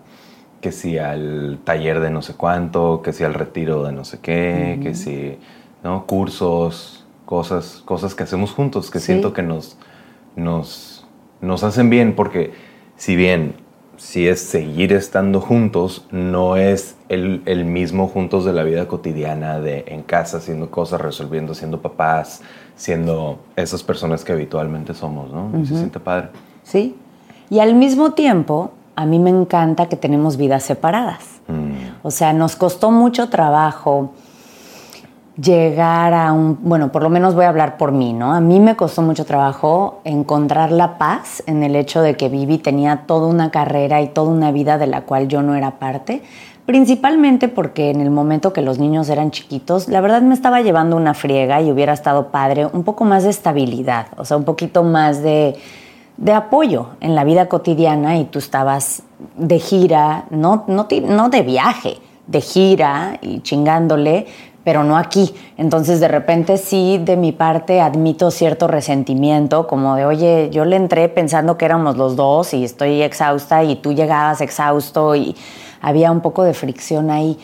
que 0.59 0.71
si 0.71 0.97
al 0.97 1.59
taller 1.63 1.99
de 1.99 2.09
no 2.09 2.23
sé 2.23 2.33
cuánto, 2.33 3.03
que 3.03 3.13
si 3.13 3.23
al 3.23 3.35
retiro 3.35 3.83
de 3.83 3.91
no 3.91 4.05
sé 4.05 4.21
qué, 4.21 4.79
que 4.81 4.95
si 4.95 5.37
¿no? 5.83 6.05
Cursos, 6.05 7.05
cosas, 7.25 7.81
cosas 7.85 8.15
que 8.15 8.23
hacemos 8.23 8.51
juntos, 8.51 8.89
que 8.89 8.99
siento 8.99 9.33
que 9.33 9.43
nos, 9.43 9.77
nos, 10.35 11.05
nos 11.41 11.63
hacen 11.63 11.89
bien, 11.89 12.15
porque 12.15 12.53
si 12.95 13.15
bien 13.15 13.55
si 13.97 14.27
es 14.27 14.41
seguir 14.41 14.91
estando 14.91 15.39
juntos, 15.39 16.05
no 16.11 16.57
es 16.57 16.97
el, 17.09 17.41
el, 17.45 17.63
mismo 17.63 18.07
juntos 18.07 18.43
de 18.43 18.51
la 18.51 18.63
vida 18.63 18.87
cotidiana, 18.87 19.59
de 19.59 19.85
en 19.87 20.01
casa, 20.01 20.37
haciendo 20.37 20.71
cosas, 20.71 20.99
resolviendo, 20.99 21.53
siendo 21.53 21.81
papás, 21.81 22.41
siendo 22.75 23.39
esas 23.55 23.83
personas 23.83 24.23
que 24.23 24.31
habitualmente 24.33 24.93
somos, 24.93 25.31
¿no? 25.31 25.51
Se 25.65 25.75
siente 25.75 25.99
padre. 25.99 26.29
Sí. 26.63 26.95
Y 27.49 27.59
al 27.59 27.75
mismo 27.75 28.11
tiempo, 28.11 28.71
a 28.95 29.05
mí 29.05 29.19
me 29.19 29.29
encanta 29.29 29.87
que 29.87 29.95
tenemos 29.95 30.37
vidas 30.37 30.63
separadas. 30.63 31.41
Mm. 31.47 32.01
O 32.01 32.11
sea, 32.11 32.33
nos 32.33 32.55
costó 32.55 32.91
mucho 32.91 33.29
trabajo 33.29 34.11
llegar 35.41 36.13
a 36.13 36.31
un, 36.31 36.59
bueno, 36.61 36.91
por 36.91 37.01
lo 37.01 37.09
menos 37.09 37.33
voy 37.33 37.45
a 37.45 37.49
hablar 37.49 37.77
por 37.77 37.91
mí, 37.91 38.13
¿no? 38.13 38.33
A 38.33 38.39
mí 38.39 38.59
me 38.59 38.75
costó 38.75 39.01
mucho 39.01 39.25
trabajo 39.25 40.01
encontrar 40.03 40.71
la 40.71 40.97
paz 40.97 41.41
en 41.47 41.63
el 41.63 41.75
hecho 41.75 42.01
de 42.01 42.15
que 42.15 42.29
Vivi 42.29 42.59
tenía 42.59 43.03
toda 43.07 43.27
una 43.27 43.49
carrera 43.49 44.01
y 44.01 44.07
toda 44.07 44.29
una 44.29 44.51
vida 44.51 44.77
de 44.77 44.87
la 44.87 45.01
cual 45.01 45.27
yo 45.27 45.41
no 45.41 45.55
era 45.55 45.79
parte, 45.79 46.21
principalmente 46.67 47.47
porque 47.47 47.89
en 47.89 47.99
el 47.99 48.11
momento 48.11 48.53
que 48.53 48.61
los 48.61 48.77
niños 48.77 49.09
eran 49.09 49.31
chiquitos, 49.31 49.87
la 49.87 50.01
verdad 50.01 50.21
me 50.21 50.35
estaba 50.35 50.61
llevando 50.61 50.95
una 50.95 51.15
friega 51.15 51.61
y 51.61 51.71
hubiera 51.71 51.93
estado 51.93 52.27
padre 52.27 52.67
un 52.67 52.83
poco 52.83 53.03
más 53.03 53.23
de 53.23 53.31
estabilidad, 53.31 54.07
o 54.17 54.25
sea, 54.25 54.37
un 54.37 54.43
poquito 54.43 54.83
más 54.83 55.23
de, 55.23 55.55
de 56.17 56.31
apoyo 56.31 56.89
en 57.01 57.15
la 57.15 57.23
vida 57.23 57.49
cotidiana 57.49 58.17
y 58.17 58.25
tú 58.25 58.37
estabas 58.37 59.01
de 59.35 59.57
gira, 59.57 60.25
no, 60.29 60.63
no, 60.67 60.87
no 61.07 61.29
de 61.29 61.41
viaje, 61.41 61.97
de 62.27 62.39
gira 62.39 63.17
y 63.21 63.41
chingándole, 63.41 64.27
pero 64.63 64.83
no 64.83 64.97
aquí. 64.97 65.33
Entonces 65.57 65.99
de 65.99 66.07
repente 66.07 66.57
sí, 66.57 66.99
de 67.03 67.17
mi 67.17 67.31
parte, 67.31 67.81
admito 67.81 68.31
cierto 68.31 68.67
resentimiento, 68.67 69.67
como 69.67 69.95
de, 69.95 70.05
oye, 70.05 70.49
yo 70.51 70.65
le 70.65 70.75
entré 70.75 71.09
pensando 71.09 71.57
que 71.57 71.65
éramos 71.65 71.97
los 71.97 72.15
dos 72.15 72.53
y 72.53 72.63
estoy 72.63 73.01
exhausta 73.01 73.63
y 73.63 73.75
tú 73.75 73.93
llegabas 73.93 74.41
exhausto 74.41 75.15
y 75.15 75.35
había 75.81 76.11
un 76.11 76.21
poco 76.21 76.43
de 76.43 76.53
fricción 76.53 77.11
ahí. 77.11 77.37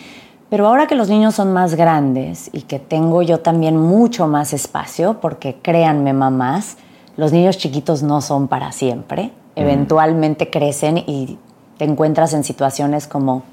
Pero 0.50 0.68
ahora 0.68 0.88
que 0.88 0.96
los 0.96 1.10
niños 1.10 1.36
son 1.36 1.54
más 1.54 1.76
grandes 1.76 2.50
y 2.54 2.62
que 2.62 2.80
tengo 2.80 3.22
yo 3.22 3.42
también 3.42 3.78
mucho 3.78 4.28
más 4.28 4.54
espacio, 4.54 5.20
porque 5.20 5.58
créanme 5.62 6.14
mamás, 6.14 6.78
los 7.18 7.32
niños 7.32 7.58
chiquitos 7.58 8.02
no 8.02 8.22
son 8.22 8.48
para 8.48 8.72
siempre. 8.72 9.26
Mm. 9.26 9.30
Eventualmente 9.58 10.50
crecen 10.50 10.98
y 10.98 11.38
te 11.78 11.86
encuentras 11.86 12.34
en 12.34 12.44
situaciones 12.44 13.08
como, 13.08 13.44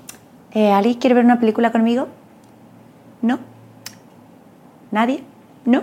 eh, 0.52 0.72
¿alguien 0.72 0.98
quiere 0.98 1.14
ver 1.16 1.24
una 1.24 1.38
película 1.38 1.70
conmigo? 1.70 2.06
No 3.20 3.55
¿Nadie? 4.96 5.22
¿No? 5.66 5.82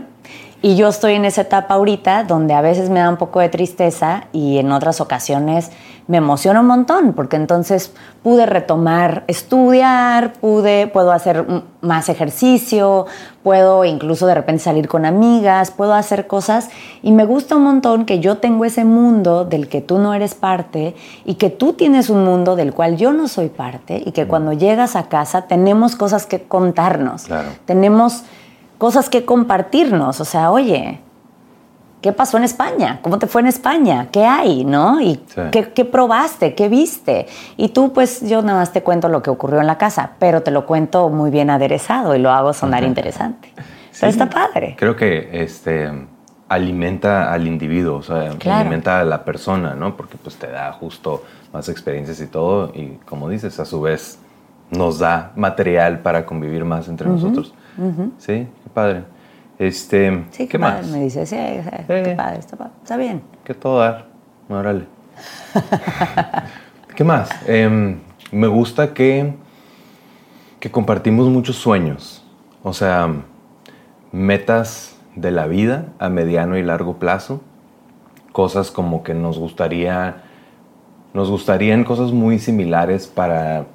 Y 0.63 0.75
yo 0.75 0.87
estoy 0.87 1.13
en 1.13 1.25
esa 1.25 1.41
etapa 1.41 1.75
ahorita 1.75 2.23
donde 2.23 2.55
a 2.55 2.61
veces 2.61 2.89
me 2.89 2.99
da 2.99 3.09
un 3.09 3.17
poco 3.17 3.41
de 3.41 3.49
tristeza 3.49 4.23
y 4.33 4.57
en 4.57 4.71
otras 4.71 5.01
ocasiones 5.01 5.69
me 6.07 6.17
emociona 6.17 6.61
un 6.61 6.65
montón 6.65 7.13
porque 7.13 7.35
entonces 7.35 7.93
pude 8.23 8.47
retomar 8.47 9.23
estudiar, 9.27 10.33
pude, 10.33 10.87
puedo 10.87 11.11
hacer 11.11 11.45
más 11.81 12.09
ejercicio, 12.09 13.05
puedo 13.43 13.85
incluso 13.85 14.25
de 14.25 14.33
repente 14.33 14.63
salir 14.63 14.87
con 14.87 15.05
amigas, 15.05 15.69
puedo 15.69 15.93
hacer 15.93 16.25
cosas 16.25 16.69
y 17.03 17.11
me 17.11 17.25
gusta 17.25 17.57
un 17.57 17.65
montón 17.65 18.05
que 18.05 18.19
yo 18.19 18.39
tengo 18.39 18.65
ese 18.65 18.83
mundo 18.83 19.45
del 19.45 19.67
que 19.67 19.81
tú 19.81 19.99
no 19.99 20.15
eres 20.15 20.33
parte 20.33 20.95
y 21.23 21.35
que 21.35 21.51
tú 21.51 21.73
tienes 21.73 22.09
un 22.09 22.23
mundo 22.25 22.55
del 22.55 22.73
cual 22.73 22.97
yo 22.97 23.13
no 23.13 23.27
soy 23.27 23.49
parte 23.49 24.01
y 24.03 24.11
que 24.11 24.25
cuando 24.25 24.53
llegas 24.53 24.95
a 24.95 25.07
casa 25.07 25.43
tenemos 25.43 25.95
cosas 25.95 26.25
que 26.25 26.41
contarnos, 26.41 27.27
tenemos 27.65 28.23
cosas 28.83 29.09
que 29.09 29.23
compartirnos. 29.23 30.19
O 30.19 30.25
sea, 30.25 30.51
oye, 30.51 30.99
¿qué 32.01 32.11
pasó 32.11 32.35
en 32.35 32.43
España? 32.43 32.99
¿Cómo 33.01 33.17
te 33.17 33.27
fue 33.27 33.39
en 33.39 33.47
España? 33.47 34.09
¿Qué 34.11 34.25
hay? 34.25 34.65
¿No? 34.65 34.99
¿Y 34.99 35.23
qué, 35.51 35.85
probaste? 35.85 36.53
¿Qué 36.53 36.67
viste? 36.67 37.27
Y 37.55 37.69
tú, 37.69 37.93
pues 37.93 38.27
yo 38.27 38.41
nada 38.41 38.59
más 38.59 38.73
te 38.73 38.83
cuento 38.83 39.07
lo 39.07 39.23
que 39.23 39.29
ocurrió 39.29 39.61
en 39.61 39.67
la 39.67 39.77
casa, 39.77 40.11
pero 40.19 40.43
te 40.43 40.51
lo 40.51 40.65
cuento 40.65 41.07
muy 41.07 41.31
bien 41.31 41.49
aderezado 41.49 42.13
y 42.13 42.19
lo 42.19 42.29
hago 42.29 42.51
sonar 42.51 42.83
interesante. 42.83 43.53
pero 44.01 44.11
está 44.11 44.29
padre. 44.29 44.75
Creo 44.77 44.97
que 44.97 45.29
este 45.31 45.89
alimenta 46.49 47.31
al 47.31 47.47
individuo, 47.47 47.99
o 47.99 48.03
sea, 48.03 48.31
alimenta 48.31 48.99
a 48.99 49.05
la 49.05 49.23
persona, 49.23 49.75
¿no? 49.75 49.95
Porque 49.95 50.17
pues 50.17 50.35
te 50.35 50.47
da 50.47 50.73
justo 50.73 51.23
más 51.53 51.69
experiencias 51.69 52.19
y 52.19 52.27
todo, 52.27 52.73
y 52.75 52.99
como 53.05 53.29
dices, 53.29 53.61
a 53.61 53.65
su 53.65 53.79
vez 53.79 54.19
nos 54.71 54.99
da 54.99 55.31
material 55.37 55.99
para 55.99 56.25
convivir 56.25 56.65
más 56.65 56.89
entre 56.89 57.07
nosotros. 57.07 57.53
Sí, 58.17 58.47
qué 58.63 58.69
padre. 58.73 59.03
Este, 59.59 60.25
sí, 60.31 60.47
qué, 60.47 60.57
más? 60.57 60.87
Me 60.87 60.99
dice, 61.01 61.25
sí, 61.25 61.35
qué 61.35 62.15
padre, 62.17 62.39
está, 62.39 62.97
bien. 62.97 63.21
Que 63.43 63.53
todo 63.53 63.79
dar, 63.79 64.07
órale. 64.49 64.85
¿Qué 66.95 67.03
más? 67.03 67.29
Em, 67.47 67.99
me 68.31 68.47
gusta 68.47 68.93
que, 68.93 69.33
que 70.59 70.71
compartimos 70.71 71.29
muchos 71.29 71.55
sueños, 71.55 72.25
o 72.63 72.73
sea, 72.73 73.13
metas 74.11 74.95
de 75.15 75.31
la 75.31 75.47
vida 75.47 75.87
a 75.99 76.09
mediano 76.09 76.57
y 76.57 76.63
largo 76.63 76.97
plazo, 76.97 77.41
cosas 78.31 78.71
como 78.71 79.03
que 79.03 79.13
nos 79.13 79.37
gustaría, 79.37 80.23
nos 81.13 81.29
gustarían 81.29 81.83
cosas 81.83 82.11
muy 82.11 82.39
similares 82.39 83.07
para 83.07 83.65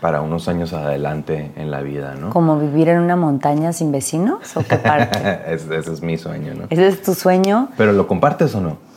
para 0.00 0.20
unos 0.20 0.48
años 0.48 0.72
adelante 0.72 1.52
en 1.56 1.70
la 1.70 1.80
vida, 1.80 2.14
¿no? 2.14 2.30
¿Como 2.30 2.58
vivir 2.58 2.88
en 2.88 3.00
una 3.00 3.16
montaña 3.16 3.72
sin 3.72 3.92
vecinos 3.92 4.56
o 4.56 4.62
qué 4.62 4.76
parte? 4.76 5.40
ese, 5.52 5.78
es 5.78 6.02
mi 6.02 6.18
sueño, 6.18 6.54
¿no? 6.54 6.64
¿Ese 6.70 6.88
es 6.88 7.02
tu 7.02 7.14
sueño? 7.14 7.68
¿Pero 7.76 7.92
lo 7.92 8.06
compartes 8.06 8.54
o 8.54 8.60
no? 8.60 8.92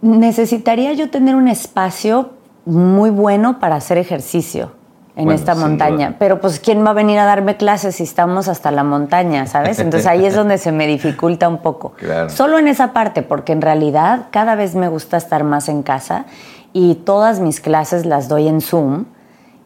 necesitaría 0.00 0.92
yo 0.92 1.10
tener 1.10 1.34
un 1.34 1.48
espacio 1.48 2.30
muy 2.64 3.10
bueno 3.10 3.58
para 3.58 3.76
hacer 3.76 3.98
ejercicio 3.98 4.72
en 5.16 5.32
esta 5.32 5.56
montaña. 5.56 6.14
Pero 6.18 6.40
pues, 6.40 6.60
¿quién 6.60 6.84
va 6.84 6.90
a 6.90 6.92
venir 6.92 7.18
a 7.18 7.24
darme 7.24 7.56
clases 7.56 7.96
si 7.96 8.04
estamos 8.04 8.46
hasta 8.46 8.70
la 8.70 8.84
montaña, 8.84 9.46
sabes? 9.46 9.80
Entonces 9.80 10.06
ahí 10.06 10.24
es 10.24 10.34
donde 10.36 10.58
se 10.58 10.70
me 10.70 10.86
dificulta 10.86 11.48
un 11.48 11.58
poco. 11.58 11.94
Solo 12.28 12.58
en 12.58 12.68
esa 12.68 12.92
parte, 12.92 13.22
porque 13.22 13.52
en 13.52 13.60
realidad 13.60 14.26
cada 14.30 14.54
vez 14.54 14.76
me 14.76 14.88
gusta 14.88 15.16
estar 15.16 15.42
más 15.42 15.68
en 15.68 15.82
casa 15.82 16.26
y 16.72 16.94
todas 16.96 17.40
mis 17.40 17.60
clases 17.60 18.06
las 18.06 18.28
doy 18.28 18.46
en 18.46 18.60
Zoom 18.60 19.06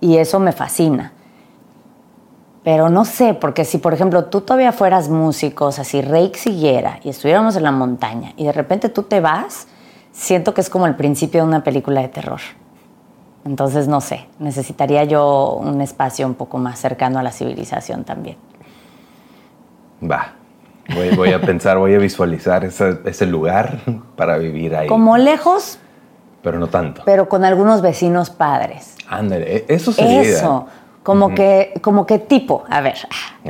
y 0.02 0.18
eso 0.18 0.40
me 0.40 0.52
fascina. 0.52 1.12
Pero 2.64 2.90
no 2.90 3.04
sé, 3.04 3.34
porque 3.34 3.64
si 3.64 3.78
por 3.78 3.94
ejemplo 3.94 4.26
tú 4.26 4.42
todavía 4.42 4.72
fueras 4.72 5.08
músico, 5.08 5.66
o 5.66 5.72
sea, 5.72 5.84
si 5.84 6.02
Rake 6.02 6.36
siguiera 6.36 6.98
y 7.02 7.08
estuviéramos 7.08 7.56
en 7.56 7.62
la 7.62 7.70
montaña 7.70 8.32
y 8.36 8.44
de 8.44 8.52
repente 8.52 8.88
tú 8.88 9.04
te 9.04 9.20
vas, 9.20 9.68
siento 10.10 10.54
que 10.54 10.60
es 10.60 10.68
como 10.68 10.86
el 10.86 10.96
principio 10.96 11.42
de 11.42 11.48
una 11.48 11.64
película 11.64 12.02
de 12.02 12.08
terror. 12.08 12.40
Entonces, 13.44 13.88
no 13.88 14.00
sé, 14.00 14.26
necesitaría 14.38 15.04
yo 15.04 15.54
un 15.60 15.80
espacio 15.80 16.26
un 16.26 16.34
poco 16.34 16.58
más 16.58 16.80
cercano 16.80 17.18
a 17.18 17.22
la 17.22 17.32
civilización 17.32 18.04
también. 18.04 18.36
Va, 20.02 20.32
voy, 21.16 21.32
a 21.32 21.40
pensar, 21.40 21.78
voy 21.78 21.94
a 21.94 21.98
visualizar 21.98 22.64
ese, 22.64 23.26
lugar 23.26 23.78
para 24.16 24.36
vivir 24.38 24.74
ahí. 24.74 24.88
Como 24.88 25.16
lejos. 25.16 25.78
Pero 26.42 26.58
no 26.58 26.66
tanto. 26.66 27.02
Pero 27.04 27.28
con 27.28 27.44
algunos 27.44 27.82
vecinos 27.82 28.30
padres. 28.30 28.96
Ándale, 29.08 29.56
e, 29.56 29.64
eso 29.68 29.92
sería. 29.92 30.22
Eso. 30.22 30.66
Como 31.02 31.34
que, 31.34 31.74
como 31.80 32.06
que 32.06 32.20
tipo, 32.20 32.62
a 32.70 32.80
ver. 32.80 32.94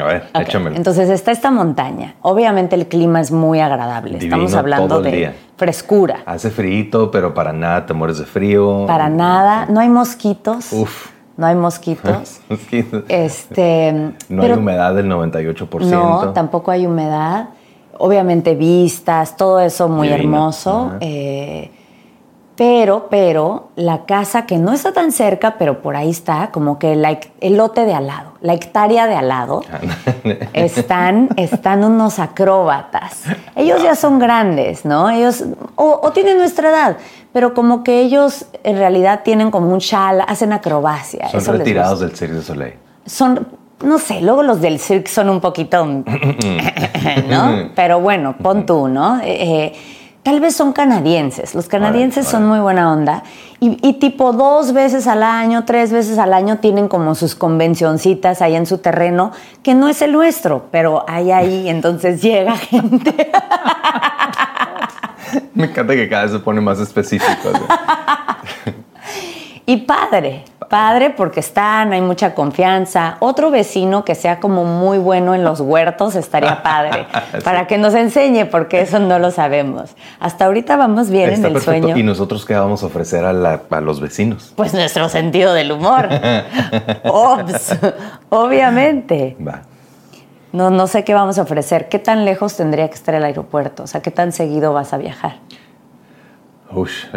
A 0.01 0.05
ver, 0.05 0.31
échamelo. 0.41 0.75
Entonces 0.75 1.11
está 1.11 1.33
esta 1.33 1.51
montaña. 1.51 2.15
Obviamente 2.23 2.77
el 2.77 2.87
clima 2.89 3.21
es 3.21 3.31
muy 3.31 3.61
agradable. 3.61 4.17
Estamos 4.17 4.55
hablando 4.55 5.03
de 5.03 5.35
frescura. 5.57 6.23
Hace 6.25 6.51
frío, 6.51 7.11
pero 7.11 7.35
para 7.35 7.53
nada 7.53 7.85
te 7.85 7.93
mueres 7.93 8.19
de 8.19 8.25
frío. 8.25 8.87
Para 8.87 9.11
nada. 9.11 9.67
No 9.67 9.81
hay 9.81 9.91
mosquitos. 9.91 10.73
Uf. 10.73 11.11
No 11.37 11.47
hay 11.47 11.55
mosquitos. 11.55 12.41
este, 13.09 14.13
no 14.29 14.43
hay 14.43 14.53
humedad 14.53 14.95
del 14.95 15.11
98%. 15.11 15.81
No, 15.91 16.33
tampoco 16.33 16.71
hay 16.71 16.87
humedad. 16.87 17.51
Obviamente 17.99 18.55
vistas, 18.55 19.37
todo 19.37 19.61
eso 19.61 19.89
muy 19.89 20.09
hermoso. 20.09 20.93
Eh, 21.01 21.71
pero, 22.55 23.09
pero, 23.11 23.71
la 23.77 24.05
casa 24.05 24.45
que 24.45 24.59
no 24.59 24.73
está 24.75 24.93
tan 24.93 25.11
cerca, 25.11 25.57
pero 25.59 25.81
por 25.81 25.97
ahí 25.97 26.11
está, 26.11 26.51
como 26.53 26.79
que 26.79 26.93
el 26.93 27.57
lote 27.57 27.87
de 27.87 27.95
al 27.95 28.07
lado, 28.07 28.33
la 28.43 28.53
hectárea 28.53 29.07
de 29.07 29.15
al 29.15 29.29
lado, 29.29 29.63
están, 30.53 31.31
están 31.37 31.83
unos 31.83 32.19
acróbatas. 32.19 33.23
Ellos 33.57 33.83
ya 33.83 33.95
son 33.95 34.19
grandes, 34.19 34.85
¿no? 34.85 35.09
Ellos, 35.09 35.45
o, 35.77 36.11
tienen 36.13 36.37
nuestra 36.37 36.69
edad, 36.69 36.97
pero 37.33 37.55
como 37.55 37.83
que 37.83 38.01
ellos 38.03 38.45
en 38.65 38.77
realidad 38.77 39.23
tienen 39.25 39.51
como 39.51 39.73
un 39.73 39.81
chal, 39.81 40.23
hacen 40.27 40.53
acrobacia. 40.53 41.29
Son 41.41 41.57
retirados 41.57 42.01
del 42.01 42.15
Cirque 42.15 42.35
du 42.35 42.43
Soleil. 42.43 42.75
Son, 43.07 43.49
no 43.83 43.99
sé, 43.99 44.21
luego 44.21 44.43
los 44.43 44.61
del 44.61 44.79
cirque 44.79 45.11
son 45.11 45.31
un 45.31 45.41
poquito, 45.41 45.85
¿no? 47.29 47.71
Pero 47.75 47.99
bueno, 48.01 48.37
pon 48.37 48.67
tú, 48.67 48.89
¿no? 48.89 49.21
Eh, 49.21 49.25
eh 49.41 49.73
tal 50.23 50.41
vez 50.41 50.55
son 50.55 50.73
canadienses. 50.73 51.55
Los 51.55 51.69
canadienses 51.69 52.27
son 52.27 52.47
muy 52.47 52.61
buena 52.61 52.93
onda 52.93 53.23
y, 53.61 53.93
tipo 53.95 54.33
dos 54.33 54.73
veces 54.73 55.07
al 55.07 55.23
año, 55.23 55.65
tres 55.65 55.93
veces 55.93 56.19
al 56.19 56.35
año 56.35 56.59
tienen 56.59 56.89
como 56.89 57.15
sus 57.15 57.35
convencioncitas 57.35 58.43
ahí 58.43 58.57
en 58.57 58.67
su 58.67 58.79
terreno, 58.79 59.31
que 59.63 59.75
no 59.75 59.89
es 59.89 60.03
el 60.03 60.13
nuestro, 60.13 60.67
pero 60.71 61.05
hay 61.09 61.31
ahí, 61.31 61.69
entonces 61.69 62.21
llega 62.21 62.57
gente. 62.57 63.31
Me 65.55 65.67
encanta 65.67 65.95
que 65.95 66.09
cada 66.09 66.25
vez 66.25 66.33
se 66.33 66.39
pone 66.41 66.61
más 66.61 66.81
específico. 66.81 67.51
y 69.67 69.77
padre, 69.79 70.45
padre 70.73 71.11
porque 71.11 71.41
están, 71.41 71.93
hay 71.93 72.01
mucha 72.01 72.35
confianza. 72.35 73.19
Otro 73.19 73.51
vecino 73.51 74.07
que 74.07 74.15
sea 74.15 74.41
como 74.41 74.65
muy 74.65 74.97
bueno 74.97 75.35
en 75.35 75.45
los 75.45 75.61
huertos 75.61 76.15
estaría 76.15 76.63
padre, 76.63 77.07
para 77.45 77.67
que 77.67 77.77
nos 77.77 77.93
enseñe, 77.93 78.47
porque 78.47 78.81
eso 78.81 78.99
no 78.99 79.19
lo 79.19 79.31
sabemos. 79.31 79.91
Hasta 80.19 80.47
ahorita 80.47 80.77
vamos 80.77 81.11
bien 81.11 81.29
en 81.35 81.45
el 81.45 81.61
sueño. 81.61 81.95
¿Y 81.95 82.03
nosotros 82.03 82.47
qué 82.47 82.55
vamos 82.55 82.83
a 82.83 82.87
ofrecer 82.87 83.23
a, 83.27 83.35
los 83.83 84.01
vecinos? 84.01 84.55
Pues 84.57 84.73
nuestro 84.73 85.11
sentido 85.11 85.53
del 85.53 85.73
humor. 85.73 86.09
Ops, 87.05 87.77
obviamente. 88.31 89.37
Va. 89.47 89.61
No, 90.53 90.71
no 90.71 90.87
sé 90.87 91.05
qué 91.05 91.13
vamos 91.13 91.39
a 91.39 91.43
ofrecer. 91.43 91.91
¿Qué 91.91 91.99
tan 91.99 92.25
lejos 92.25 92.57
tendría 92.57 92.89
que 92.89 92.95
estar 92.95 93.15
el 93.15 93.25
aeropuerto? 93.25 93.83
O 93.83 93.87
sea, 93.87 94.01
¿qué 94.01 94.11
tan 94.11 94.33
seguido 94.33 94.73
vas 94.73 94.95
a 94.95 94.97
viajar? 94.97 95.37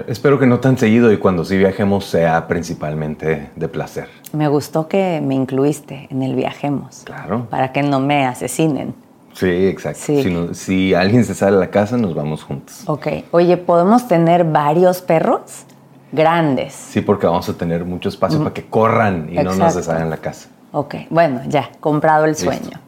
Espero 0.08 0.40
que 0.40 0.46
no 0.46 0.60
tan 0.60 0.78
seguido 0.78 1.12
y 1.12 1.18
cuando 1.18 1.46
sí 1.46 1.58
viajemos 1.58 2.06
sea 2.06 2.48
principalmente 2.48 3.50
de 3.56 3.68
placer. 3.68 4.10
Me 4.34 4.48
gustó 4.48 4.88
que 4.88 5.22
me 5.24 5.36
incluiste 5.36 6.08
en 6.10 6.24
el 6.24 6.36
viajemos. 6.36 7.04
Claro. 7.06 7.48
Para 7.50 7.72
que 7.72 7.84
no 7.84 8.00
me 8.00 8.26
asesinen. 8.26 8.94
Sí, 9.34 9.68
exacto. 9.68 10.54
Si, 10.54 10.94
alguien 10.94 11.26
se 11.26 11.36
sale 11.36 11.58
a 11.58 11.60
la 11.60 11.70
casa, 11.70 11.98
nos 11.98 12.16
vamos 12.16 12.44
juntos. 12.44 12.84
Ok. 12.86 13.08
Oye, 13.32 13.58
¿podemos 13.58 14.08
tener 14.08 14.46
varios 14.46 15.02
perros? 15.02 15.66
Grandes. 16.12 16.74
Sí, 16.74 17.02
porque 17.02 17.28
vamos 17.28 17.50
a 17.50 17.54
tener 17.54 17.84
mucho 17.84 18.08
espacio 18.08 18.40
para 18.40 18.54
que 18.54 18.66
corran 18.66 19.28
y 19.30 19.36
no 19.36 19.54
nos 19.54 19.74
salgan 19.74 20.10
la 20.10 20.18
casa. 20.18 20.48
Ok, 20.72 20.96
bueno, 21.10 21.42
ya, 21.48 21.70
comprado 21.80 22.26
el 22.26 22.36
sueño. 22.36 22.80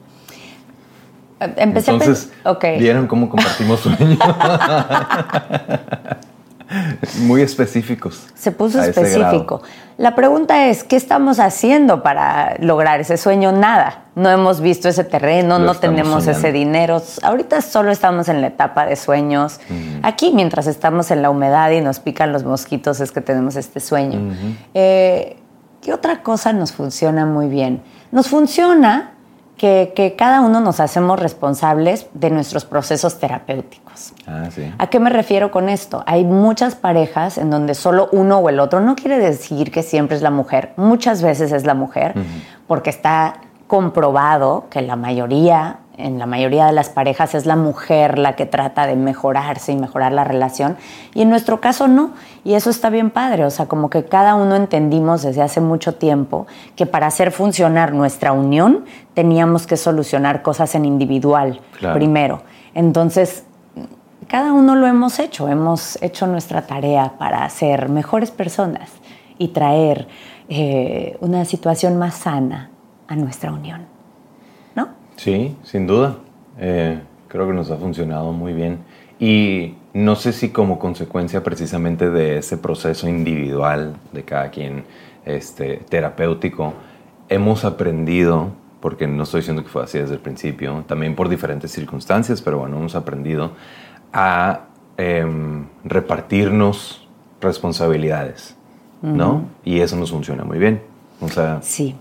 Empecé 1.39 1.91
Entonces, 1.91 2.31
¿vieron 2.79 3.07
cómo 3.07 3.29
compartimos 3.29 3.79
sueños? 3.79 4.17
Muy 7.21 7.41
específicos. 7.41 8.27
Se 8.35 8.51
puso 8.51 8.81
específico. 8.81 9.61
La 9.97 10.15
pregunta 10.15 10.67
es, 10.67 10.83
¿qué 10.83 10.95
estamos 10.95 11.39
haciendo 11.39 12.03
para 12.03 12.55
lograr 12.59 12.99
ese 12.99 13.17
sueño? 13.17 13.51
Nada. 13.51 14.03
No 14.15 14.29
hemos 14.29 14.61
visto 14.61 14.89
ese 14.89 15.03
terreno, 15.03 15.59
no 15.59 15.75
tenemos 15.75 16.27
ese 16.27 16.51
dinero. 16.51 17.01
Ahorita 17.23 17.61
solo 17.61 17.91
estamos 17.91 18.29
en 18.29 18.41
la 18.41 18.47
etapa 18.47 18.85
de 18.85 18.95
sueños. 18.95 19.59
Aquí, 20.03 20.31
mientras 20.33 20.67
estamos 20.67 21.11
en 21.11 21.21
la 21.21 21.29
humedad 21.29 21.71
y 21.71 21.81
nos 21.81 21.99
pican 21.99 22.31
los 22.31 22.43
mosquitos, 22.43 22.99
es 22.99 23.11
que 23.11 23.21
tenemos 23.21 23.55
este 23.55 23.79
sueño. 23.79 24.35
Eh, 24.73 25.37
¿Qué 25.81 25.93
otra 25.93 26.21
cosa 26.21 26.53
nos 26.53 26.73
funciona 26.73 27.25
muy 27.25 27.47
bien? 27.47 27.81
Nos 28.11 28.27
funciona 28.27 29.16
que, 29.57 30.15
cada 30.17 30.41
uno 30.41 30.59
nos 30.59 30.79
hacemos 30.79 31.19
responsables 31.19 32.07
de 32.13 32.29
nuestros 32.29 32.65
procesos 32.65 33.19
terapéuticos. 33.19 34.13
Ah, 34.27 34.49
sí. 34.51 34.71
¿A 34.77 34.87
qué 34.87 34.99
me 34.99 35.09
refiero 35.09 35.51
con 35.51 35.67
esto? 35.67 36.03
Hay 36.05 36.23
muchas 36.23 36.75
parejas 36.75 37.37
en 37.37 37.49
donde 37.49 37.73
solo 37.73 38.09
uno 38.11 38.37
o 38.37 38.49
el 38.49 38.59
otro, 38.59 38.79
no 38.79 38.95
quiere 38.95 39.17
decir 39.17 39.71
que 39.71 39.83
siempre 39.83 40.15
es 40.15 40.21
la 40.21 40.31
mujer, 40.31 40.73
muchas 40.77 41.21
veces 41.21 41.51
es 41.51 41.65
la 41.65 41.73
mujer, 41.73 42.13
porque 42.67 42.89
está 42.89 43.41
comprobado 43.67 44.67
que 44.69 44.81
la 44.81 44.95
mayoría 44.95 45.79
en 45.97 46.19
la 46.19 46.25
mayoría 46.27 46.67
de 46.67 46.71
las 46.71 46.89
parejas 46.89 47.33
es 47.35 47.45
la 47.45 47.55
mujer 47.55 48.19
la 48.19 48.35
que 48.35 48.45
trata 48.45 48.85
de 48.85 48.95
mejorarse 48.95 49.71
y 49.71 49.75
mejorar 49.75 50.11
la 50.13 50.23
relación 50.23 50.77
y 51.13 51.23
en 51.23 51.29
nuestro 51.29 51.59
caso 51.59 51.87
no 51.87 52.11
y 52.43 52.53
eso 52.53 52.69
está 52.69 52.89
bien 52.89 53.09
padre, 53.09 53.45
o 53.45 53.49
sea, 53.49 53.65
como 53.65 53.89
que 53.89 54.05
cada 54.05 54.35
uno 54.35 54.55
entendimos 54.55 55.23
desde 55.23 55.41
hace 55.41 55.59
mucho 55.59 55.95
tiempo 55.95 56.47
que 56.75 56.85
para 56.85 57.07
hacer 57.07 57.31
funcionar 57.31 57.93
nuestra 57.93 58.31
unión 58.31 58.85
teníamos 59.13 59.65
que 59.65 59.75
solucionar 59.75 60.43
cosas 60.43 60.75
en 60.75 60.85
individual 60.85 61.59
primero. 61.93 62.43
Entonces, 62.73 63.43
cada 64.27 64.53
uno 64.53 64.75
lo 64.75 64.87
hemos 64.87 65.19
hecho, 65.19 65.47
hemos 65.49 66.01
hecho 66.01 66.27
nuestra 66.27 66.67
tarea 66.67 67.13
para 67.17 67.49
ser 67.49 67.89
mejores 67.89 68.29
personas 68.29 68.91
y 69.37 69.49
traer 69.49 70.07
eh, 70.49 71.17
una 71.21 71.45
situación 71.45 71.97
más 71.97 72.15
sana 72.15 72.69
a 73.07 73.15
nuestra 73.15 73.51
unión. 73.51 73.96
Sí, 75.17 75.57
sin 75.63 75.87
duda. 75.87 76.17
Eh, 76.59 76.99
creo 77.27 77.47
que 77.47 77.53
nos 77.53 77.69
ha 77.71 77.77
funcionado 77.77 78.31
muy 78.31 78.53
bien. 78.53 78.79
Y 79.19 79.75
no 79.93 80.15
sé 80.15 80.31
si 80.31 80.49
como 80.49 80.79
consecuencia 80.79 81.43
precisamente 81.43 82.09
de 82.09 82.37
ese 82.37 82.57
proceso 82.57 83.09
individual 83.09 83.95
de 84.13 84.23
cada 84.23 84.51
quien, 84.51 84.85
este, 85.25 85.77
terapéutico, 85.89 86.73
hemos 87.29 87.65
aprendido, 87.65 88.51
porque 88.79 89.07
no 89.07 89.23
estoy 89.23 89.41
diciendo 89.41 89.63
que 89.63 89.69
fue 89.69 89.83
así 89.83 89.97
desde 89.97 90.13
el 90.13 90.19
principio, 90.19 90.83
también 90.87 91.15
por 91.15 91.29
diferentes 91.29 91.71
circunstancias, 91.71 92.41
pero 92.41 92.59
bueno, 92.59 92.77
hemos 92.77 92.95
aprendido 92.95 93.51
a 94.13 94.67
em, 94.97 95.65
repartirnos 95.83 97.07
responsabilidades, 97.41 98.55
¿no? 99.01 99.45
Y 99.63 99.79
eso 99.79 99.95
nos 99.95 100.11
funciona 100.11 100.43
muy 100.43 100.59
bien. 100.59 100.81
O 101.21 101.27
sea, 101.27 101.59
sí 101.61 101.95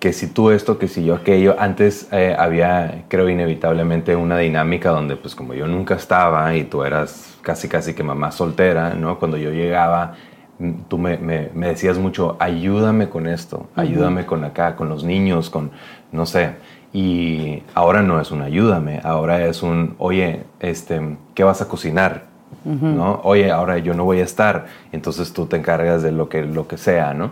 que 0.00 0.14
si 0.14 0.28
tú 0.28 0.50
esto, 0.50 0.78
que 0.78 0.88
si 0.88 1.04
yo 1.04 1.14
aquello. 1.14 1.54
Antes 1.58 2.08
eh, 2.10 2.34
había, 2.36 3.04
creo, 3.08 3.28
inevitablemente 3.28 4.16
una 4.16 4.38
dinámica 4.38 4.90
donde, 4.90 5.14
pues 5.16 5.34
como 5.34 5.52
yo 5.52 5.68
nunca 5.68 5.94
estaba 5.94 6.56
y 6.56 6.64
tú 6.64 6.82
eras 6.82 7.36
casi, 7.42 7.68
casi 7.68 7.94
que 7.94 8.02
mamá 8.02 8.32
soltera, 8.32 8.94
¿no? 8.94 9.18
Cuando 9.18 9.36
yo 9.36 9.50
llegaba, 9.52 10.14
tú 10.88 10.96
me, 10.96 11.18
me, 11.18 11.66
decías 11.68 11.98
mucho, 11.98 12.36
ayúdame 12.40 13.10
con 13.10 13.26
esto, 13.26 13.68
ayúdame 13.76 14.24
con 14.24 14.42
acá, 14.42 14.74
con 14.74 14.88
los 14.88 15.04
niños, 15.04 15.50
con, 15.50 15.70
no 16.12 16.24
sé. 16.24 16.54
Y 16.94 17.62
ahora 17.74 18.02
no 18.02 18.20
es 18.20 18.30
un 18.30 18.40
ayúdame, 18.40 19.00
ahora 19.04 19.44
es 19.44 19.62
un, 19.62 19.96
oye, 19.98 20.44
este, 20.60 21.18
¿qué 21.34 21.44
vas 21.44 21.60
a 21.60 21.68
cocinar? 21.68 22.29
¿No? 22.64 23.20
Oye, 23.24 23.50
ahora 23.50 23.78
yo 23.78 23.94
no 23.94 24.04
voy 24.04 24.20
a 24.20 24.24
estar, 24.24 24.66
entonces 24.92 25.32
tú 25.32 25.46
te 25.46 25.56
encargas 25.56 26.02
de 26.02 26.12
lo 26.12 26.28
que, 26.28 26.42
lo 26.42 26.68
que 26.68 26.76
sea, 26.76 27.14
¿no? 27.14 27.30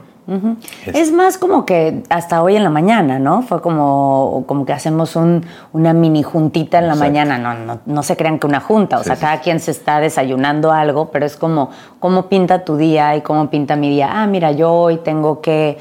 es, 0.85 1.11
más 1.11 1.39
como 1.39 1.65
que 1.65 2.03
hasta 2.11 2.43
hoy 2.43 2.55
en 2.57 2.63
la 2.63 2.69
mañana, 2.69 3.19
¿no? 3.19 3.41
Fue 3.41 3.63
como, 3.63 4.45
como 4.47 4.67
que 4.67 4.75
hacemos 4.75 5.17
una 5.17 5.95
mini 5.95 6.23
juntita 6.23 6.79
en 6.79 6.87
la 6.87 6.95
mañana. 6.97 7.39
No, 7.39 7.81
no, 7.87 8.03
se 8.03 8.15
crean 8.15 8.39
que 8.39 8.47
una 8.47 8.61
junta, 8.61 8.99
o 8.99 9.05
sea, 9.05 9.17
cada 9.17 9.41
quien 9.41 9.59
se 9.59 9.71
está 9.71 10.01
desayunando 10.01 10.71
algo, 10.71 11.11
pero 11.11 11.25
es 11.25 11.37
como 11.37 11.71
cómo 11.99 12.29
pinta 12.29 12.63
tu 12.65 12.77
día 12.77 13.17
y 13.17 13.23
cómo 13.23 13.49
pinta 13.49 13.75
mi 13.75 13.89
día. 13.89 14.11
Ah, 14.13 14.27
mira, 14.27 14.53
yo 14.53 14.71
hoy 14.71 14.99
tengo 14.99 15.41
que 15.41 15.79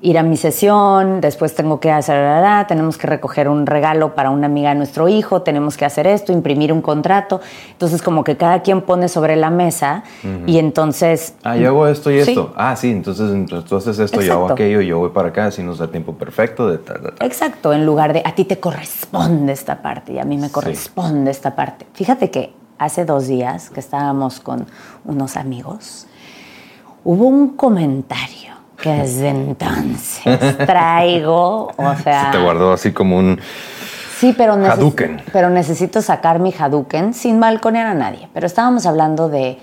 ir 0.00 0.16
a 0.16 0.22
mi 0.22 0.36
sesión, 0.36 1.20
después 1.20 1.54
tengo 1.54 1.80
que 1.80 1.90
hacer, 1.90 2.66
tenemos 2.66 2.96
que 2.98 3.06
recoger 3.06 3.48
un 3.48 3.66
regalo 3.66 4.14
para 4.14 4.30
una 4.30 4.46
amiga 4.46 4.68
de 4.70 4.76
nuestro 4.76 5.08
hijo, 5.08 5.42
tenemos 5.42 5.76
que 5.76 5.84
hacer 5.84 6.06
esto, 6.06 6.32
imprimir 6.32 6.72
un 6.72 6.82
contrato. 6.82 7.40
Entonces, 7.72 8.00
como 8.00 8.22
que 8.22 8.36
cada 8.36 8.62
quien 8.62 8.82
pone 8.82 9.08
sobre 9.08 9.34
la 9.34 9.50
mesa 9.50 10.04
y 10.46 10.58
entonces... 10.58 11.34
Ah, 11.42 11.56
yo 11.56 11.68
hago 11.68 11.88
esto 11.88 12.10
y 12.10 12.18
esto. 12.18 12.52
Ah, 12.56 12.76
sí, 12.76 12.90
entonces 12.90 13.28
tú 13.68 13.76
haces 13.76 13.98
esto, 13.98 14.20
yo 14.20 14.34
hago 14.34 14.52
aquello, 14.52 14.80
yo 14.80 14.98
voy 14.98 15.10
para 15.10 15.28
acá, 15.28 15.46
así 15.46 15.62
nos 15.62 15.78
da 15.78 15.88
tiempo 15.88 16.14
perfecto 16.14 16.68
de 16.68 16.78
tal, 16.78 17.14
Exacto, 17.20 17.72
en 17.72 17.84
lugar 17.84 18.12
de 18.12 18.22
a 18.24 18.34
ti 18.34 18.44
te 18.44 18.60
corresponde 18.60 19.52
esta 19.52 19.82
parte 19.82 20.12
y 20.12 20.18
a 20.18 20.24
mí 20.24 20.36
me 20.36 20.50
corresponde 20.50 21.30
esta 21.30 21.56
parte. 21.56 21.86
Fíjate 21.94 22.30
que 22.30 22.52
hace 22.78 23.04
dos 23.04 23.26
días 23.26 23.70
que 23.70 23.80
estábamos 23.80 24.38
con 24.38 24.66
unos 25.04 25.36
amigos, 25.36 26.06
hubo 27.04 27.26
un 27.26 27.56
comentario 27.56 28.57
que 28.80 28.90
desde 28.90 29.28
entonces 29.28 30.58
traigo, 30.58 31.72
o 31.76 31.94
sea... 32.02 32.26
Se 32.32 32.38
te 32.38 32.42
guardó 32.42 32.72
así 32.72 32.92
como 32.92 33.18
un... 33.18 33.40
Sí, 34.18 34.34
pero, 34.36 34.58
pero 35.32 35.48
necesito 35.48 36.02
sacar 36.02 36.40
mi 36.40 36.52
Hadouken 36.52 37.14
sin 37.14 37.38
balconear 37.38 37.86
a 37.86 37.94
nadie. 37.94 38.28
Pero 38.34 38.46
estábamos 38.46 38.84
hablando 38.84 39.28
de 39.28 39.58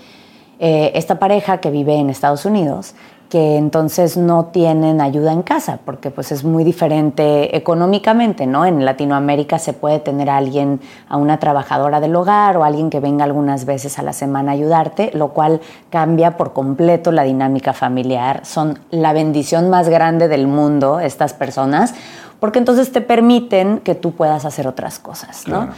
eh, 0.59 0.91
esta 0.95 1.19
pareja 1.19 1.57
que 1.57 1.71
vive 1.71 1.95
en 1.95 2.09
Estados 2.09 2.45
Unidos 2.45 2.95
que 3.29 3.57
entonces 3.57 4.17
no 4.17 4.45
tienen 4.45 5.01
ayuda 5.01 5.33
en 5.33 5.41
casa, 5.41 5.79
porque 5.83 6.11
pues 6.11 6.31
es 6.31 6.43
muy 6.43 6.63
diferente 6.63 7.55
económicamente, 7.57 8.45
¿no? 8.45 8.65
En 8.65 8.85
Latinoamérica 8.85 9.57
se 9.57 9.73
puede 9.73 9.99
tener 9.99 10.29
a 10.29 10.37
alguien, 10.37 10.79
a 11.09 11.17
una 11.17 11.39
trabajadora 11.39 11.99
del 11.99 12.15
hogar 12.15 12.57
o 12.57 12.63
alguien 12.63 12.89
que 12.89 12.99
venga 12.99 13.23
algunas 13.23 13.65
veces 13.65 13.97
a 13.97 14.03
la 14.03 14.13
semana 14.13 14.51
a 14.51 14.53
ayudarte, 14.53 15.11
lo 15.13 15.29
cual 15.29 15.61
cambia 15.89 16.37
por 16.37 16.53
completo 16.53 17.11
la 17.11 17.23
dinámica 17.23 17.73
familiar. 17.73 18.45
Son 18.45 18.79
la 18.91 19.11
bendición 19.13 19.69
más 19.69 19.89
grande 19.89 20.27
del 20.27 20.47
mundo 20.47 20.99
estas 20.99 21.33
personas, 21.33 21.95
porque 22.39 22.59
entonces 22.59 22.91
te 22.91 23.01
permiten 23.01 23.79
que 23.79 23.95
tú 23.95 24.11
puedas 24.11 24.45
hacer 24.45 24.67
otras 24.67 24.99
cosas, 24.99 25.47
¿no? 25.47 25.69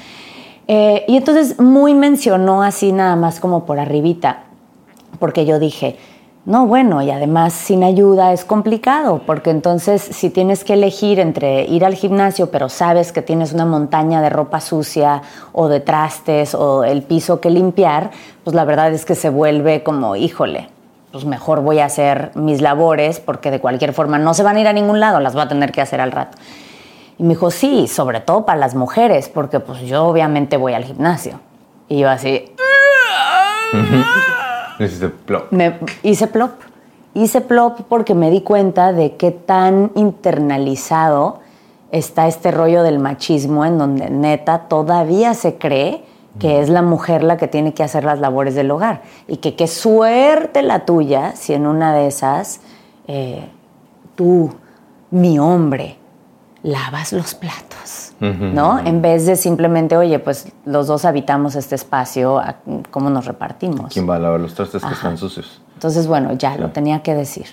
Eh, 0.67 1.05
y 1.07 1.15
entonces 1.15 1.60
muy 1.62 1.93
mencionó 1.93 2.62
así 2.62 2.91
nada 2.91 3.15
más 3.15 3.39
como 3.39 3.65
por 3.65 3.79
arribita, 3.79 4.43
porque 5.17 5.45
yo 5.45 5.60
dije, 5.60 5.97
no, 6.47 6.65
bueno, 6.65 7.01
y 7.01 7.12
además 7.12 7.51
sin 7.51 7.83
ayuda 7.83 8.31
es 8.31 8.45
complicado, 8.45 9.21
porque 9.25 9.49
entonces 9.49 10.01
si 10.01 10.29
tienes 10.29 10.63
que 10.63 10.75
elegir 10.75 11.19
entre 11.19 11.65
ir 11.65 11.83
al 11.83 11.93
gimnasio, 11.93 12.49
pero 12.51 12.69
sabes 12.69 13.12
que 13.12 13.21
tienes 13.21 13.51
una 13.51 13.65
montaña 13.65 14.21
de 14.21 14.29
ropa 14.29 14.62
sucia 14.62 15.23
o 15.51 15.67
de 15.67 15.81
trastes 15.81 16.55
o 16.55 16.86
el 16.86 17.03
piso 17.03 17.41
que 17.41 17.49
limpiar, 17.49 18.12
pues 18.45 18.55
la 18.55 18.63
verdad 18.63 18.93
es 18.93 19.03
que 19.03 19.13
se 19.13 19.29
vuelve 19.29 19.83
como, 19.83 20.15
híjole, 20.15 20.69
pues 21.12 21.25
mejor 21.25 21.60
voy 21.60 21.79
a 21.79 21.86
hacer 21.86 22.31
mis 22.36 22.62
labores 22.62 23.19
porque 23.19 23.51
de 23.51 23.60
cualquier 23.60 23.91
forma 23.91 24.17
no 24.17 24.33
se 24.33 24.43
van 24.43 24.55
a 24.55 24.62
ir 24.62 24.67
a 24.69 24.73
ningún 24.73 25.01
lado, 25.01 25.19
las 25.19 25.33
voy 25.33 25.43
a 25.43 25.49
tener 25.49 25.73
que 25.73 25.81
hacer 25.81 25.99
al 25.99 26.13
rato. 26.13 26.38
Y 27.17 27.23
me 27.23 27.29
dijo, 27.31 27.51
sí, 27.51 27.89
sobre 27.89 28.21
todo 28.21 28.45
para 28.45 28.57
las 28.57 28.73
mujeres, 28.73 29.27
porque 29.27 29.60
pues 29.60 29.81
yo 29.81 30.05
obviamente 30.05 30.55
voy 30.55 30.75
al 30.75 30.86
gimnasio. 30.86 31.41
Y 31.89 31.99
yo 31.99 32.10
así... 32.10 32.55
Hiciste 34.79 35.09
plop. 35.09 35.51
Me 35.51 35.79
hice 36.03 36.27
plop. 36.27 36.51
Hice 37.13 37.41
plop 37.41 37.81
porque 37.89 38.13
me 38.13 38.29
di 38.29 38.41
cuenta 38.41 38.93
de 38.93 39.15
qué 39.15 39.31
tan 39.31 39.91
internalizado 39.95 41.39
está 41.91 42.27
este 42.27 42.51
rollo 42.51 42.83
del 42.83 42.99
machismo 42.99 43.65
en 43.65 43.77
donde 43.77 44.09
neta 44.09 44.67
todavía 44.67 45.33
se 45.33 45.57
cree 45.57 46.03
que 46.39 46.61
es 46.61 46.69
la 46.69 46.81
mujer 46.83 47.23
la 47.23 47.37
que 47.37 47.47
tiene 47.47 47.73
que 47.73 47.83
hacer 47.83 48.03
las 48.03 48.19
labores 48.19 48.53
del 48.53 48.69
hogar 48.69 49.01
y 49.27 49.37
que 49.37 49.55
qué 49.55 49.67
suerte 49.67 50.61
la 50.61 50.85
tuya 50.85 51.35
si 51.35 51.53
en 51.53 51.65
una 51.65 51.95
de 51.95 52.07
esas 52.07 52.59
eh, 53.07 53.49
tú, 54.15 54.53
mi 55.09 55.39
hombre, 55.39 55.97
lavas 56.63 57.13
los 57.13 57.34
platos 57.36 58.08
¿no? 58.20 58.80
En 58.80 59.02
vez 59.02 59.26
de 59.26 59.36
simplemente, 59.36 59.96
oye, 59.96 60.20
pues 60.20 60.52
los 60.65 60.88
dos 60.88 61.06
habitamos 61.06 61.56
este 61.56 61.76
espacio, 61.76 62.41
¿cómo 62.89 63.10
nos 63.10 63.26
repartimos? 63.26 63.93
¿Quién 63.93 64.10
va 64.10 64.15
a 64.15 64.20
lavar 64.20 64.39
los 64.39 64.54
trastes 64.54 64.84
que 64.84 64.93
están 64.93 65.17
sucios? 65.17 65.62
Entonces, 65.76 66.08
bueno, 66.08 66.34
ya 66.34 66.58
lo 66.58 66.72
tenía 66.72 67.04
que 67.04 67.13
decir. 67.13 67.46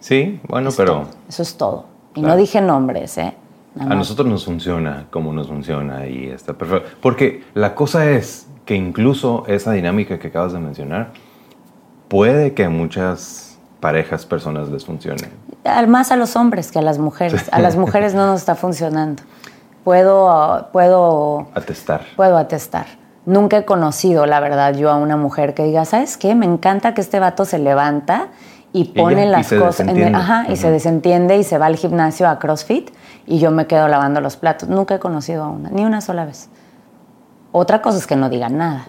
Sí, 0.00 0.40
bueno, 0.48 0.70
pero... 0.76 1.06
Eso 1.28 1.42
es 1.42 1.56
todo. 1.56 1.86
Y 2.14 2.22
no 2.22 2.36
dije 2.36 2.60
nombres, 2.60 3.18
¿eh? 3.18 3.34
a 3.78 3.94
nosotros 3.94 4.26
nos 4.26 4.44
funciona 4.44 5.06
como 5.10 5.32
nos 5.32 5.46
funciona 5.46 6.06
y 6.06 6.26
está 6.28 6.54
perfecto. 6.54 6.88
Porque 7.00 7.44
la 7.54 7.74
cosa 7.74 8.10
es 8.10 8.48
que 8.64 8.74
incluso 8.74 9.44
esa 9.46 9.72
dinámica 9.72 10.18
que 10.18 10.28
acabas 10.28 10.52
de 10.52 10.58
mencionar 10.58 11.12
puede 12.08 12.54
que 12.54 12.68
muchas 12.68 13.47
parejas, 13.80 14.26
personas 14.26 14.68
les 14.68 14.84
funcione. 14.84 15.28
Más 15.86 16.12
a 16.12 16.16
los 16.16 16.36
hombres 16.36 16.72
que 16.72 16.78
a 16.78 16.82
las 16.82 16.98
mujeres. 16.98 17.48
A 17.52 17.60
las 17.60 17.76
mujeres 17.84 18.14
no 18.14 18.26
nos 18.26 18.40
está 18.40 18.54
funcionando 18.54 19.22
puedo, 19.88 20.68
puedo... 20.70 21.48
Atestar. 21.54 22.02
Puedo 22.14 22.36
atestar. 22.36 22.84
Nunca 23.24 23.56
he 23.56 23.64
conocido, 23.64 24.26
la 24.26 24.38
verdad, 24.38 24.74
yo 24.74 24.90
a 24.90 24.96
una 24.96 25.16
mujer 25.16 25.54
que 25.54 25.64
diga, 25.64 25.86
¿sabes 25.86 26.18
qué? 26.18 26.34
Me 26.34 26.44
encanta 26.44 26.92
que 26.92 27.00
este 27.00 27.18
vato 27.18 27.46
se 27.46 27.58
levanta 27.58 28.28
y 28.74 28.84
pone 28.84 29.24
las 29.24 29.48
cosas... 29.50 29.88
ajá, 29.88 30.44
y 30.50 30.56
se 30.56 30.70
desentiende 30.70 31.38
y 31.38 31.42
se 31.42 31.56
va 31.56 31.64
al 31.64 31.76
gimnasio 31.76 32.28
a 32.28 32.38
CrossFit 32.38 32.90
y 33.24 33.38
yo 33.38 33.50
me 33.50 33.66
quedo 33.66 33.88
lavando 33.88 34.20
los 34.20 34.36
platos. 34.36 34.68
Nunca 34.68 34.96
he 34.96 34.98
conocido 34.98 35.44
a 35.44 35.48
una, 35.48 35.70
ni 35.70 35.86
una 35.86 36.02
sola 36.02 36.26
vez. 36.26 36.50
Otra 37.52 37.80
cosa 37.80 37.96
es 37.96 38.06
que 38.06 38.16
no 38.16 38.28
digan 38.28 38.58
nada. 38.58 38.88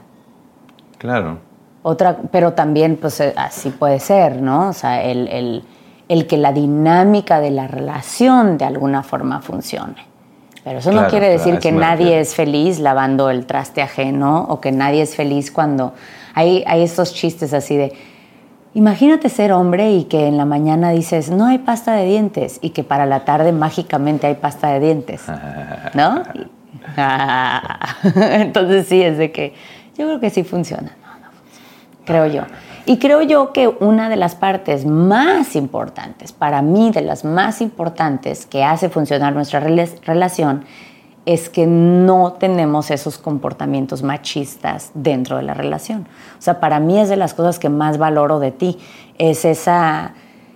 Claro. 0.97 1.39
Otra, 1.81 2.17
pero 2.31 2.53
también, 2.53 2.97
pues 2.97 3.19
eh, 3.21 3.33
así 3.37 3.69
puede 3.69 3.99
ser, 3.99 4.41
¿no? 4.41 4.69
O 4.69 4.73
sea, 4.73 5.03
el, 5.03 5.27
el, 5.29 5.63
el 6.09 6.27
que 6.27 6.37
la 6.37 6.51
dinámica 6.51 7.39
de 7.39 7.51
la 7.51 7.67
relación 7.67 8.57
de 8.57 8.65
alguna 8.65 9.03
forma 9.03 9.41
funcione. 9.41 10.09
Pero 10.63 10.79
eso 10.79 10.91
no 10.91 11.07
quiere 11.07 11.29
decir 11.29 11.59
que 11.59 11.71
nadie 11.71 12.19
es 12.19 12.35
feliz 12.35 12.79
lavando 12.79 13.29
el 13.29 13.45
traste 13.45 13.81
ajeno 13.81 14.45
o 14.49 14.59
que 14.59 14.71
nadie 14.71 15.01
es 15.01 15.15
feliz 15.15 15.51
cuando 15.51 15.93
hay, 16.33 16.63
hay 16.67 16.83
estos 16.83 17.13
chistes 17.13 17.53
así 17.53 17.77
de, 17.77 17.93
imagínate 18.73 19.29
ser 19.29 19.51
hombre 19.51 19.91
y 19.93 20.03
que 20.03 20.27
en 20.27 20.37
la 20.37 20.45
mañana 20.45 20.91
dices, 20.91 21.31
no 21.31 21.45
hay 21.45 21.59
pasta 21.59 21.93
de 21.93 22.05
dientes 22.05 22.59
y 22.61 22.71
que 22.71 22.83
para 22.83 23.05
la 23.05 23.25
tarde 23.25 23.51
mágicamente 23.51 24.27
hay 24.27 24.35
pasta 24.35 24.67
de 24.67 24.79
dientes, 24.79 25.23
¿no? 25.93 26.23
Entonces 28.15 28.87
sí, 28.87 29.01
es 29.01 29.17
de 29.17 29.31
que 29.31 29.53
yo 29.97 30.05
creo 30.05 30.19
que 30.19 30.29
sí 30.29 30.43
funciona, 30.43 30.95
creo 32.10 32.26
yo. 32.26 32.41
Y 32.88 32.98
creo 32.98 33.22
yo 33.22 33.54
que 33.54 33.67
una 33.67 34.10
de 34.10 34.15
las 34.15 34.34
partes 34.34 34.84
más 34.84 35.56
importantes, 35.56 36.32
para 36.34 36.63
mí 36.63 36.89
de 36.89 37.02
las 37.02 37.24
más 37.24 37.62
importantes 37.62 38.48
que 38.48 38.63
hace 38.63 38.89
funcionar 38.89 39.34
nuestra 39.34 39.60
relación, 39.60 40.65
es 41.28 41.50
que 41.50 41.67
no 41.67 42.34
tenemos 42.39 42.89
esos 42.89 43.19
comportamientos 43.19 44.02
machistas 44.02 44.89
dentro 44.95 45.38
de 45.38 45.43
la 45.43 45.54
relación. 45.54 46.08
O 46.39 46.41
sea, 46.41 46.60
para 46.60 46.80
mí 46.80 47.00
es 47.00 47.10
de 47.10 47.15
las 47.15 47.36
cosas 47.36 47.60
que 47.60 47.69
más 47.69 48.00
valoro 48.00 48.39
de 48.39 48.52
ti, 48.52 48.80
es 49.19 49.45
esa 49.45 50.13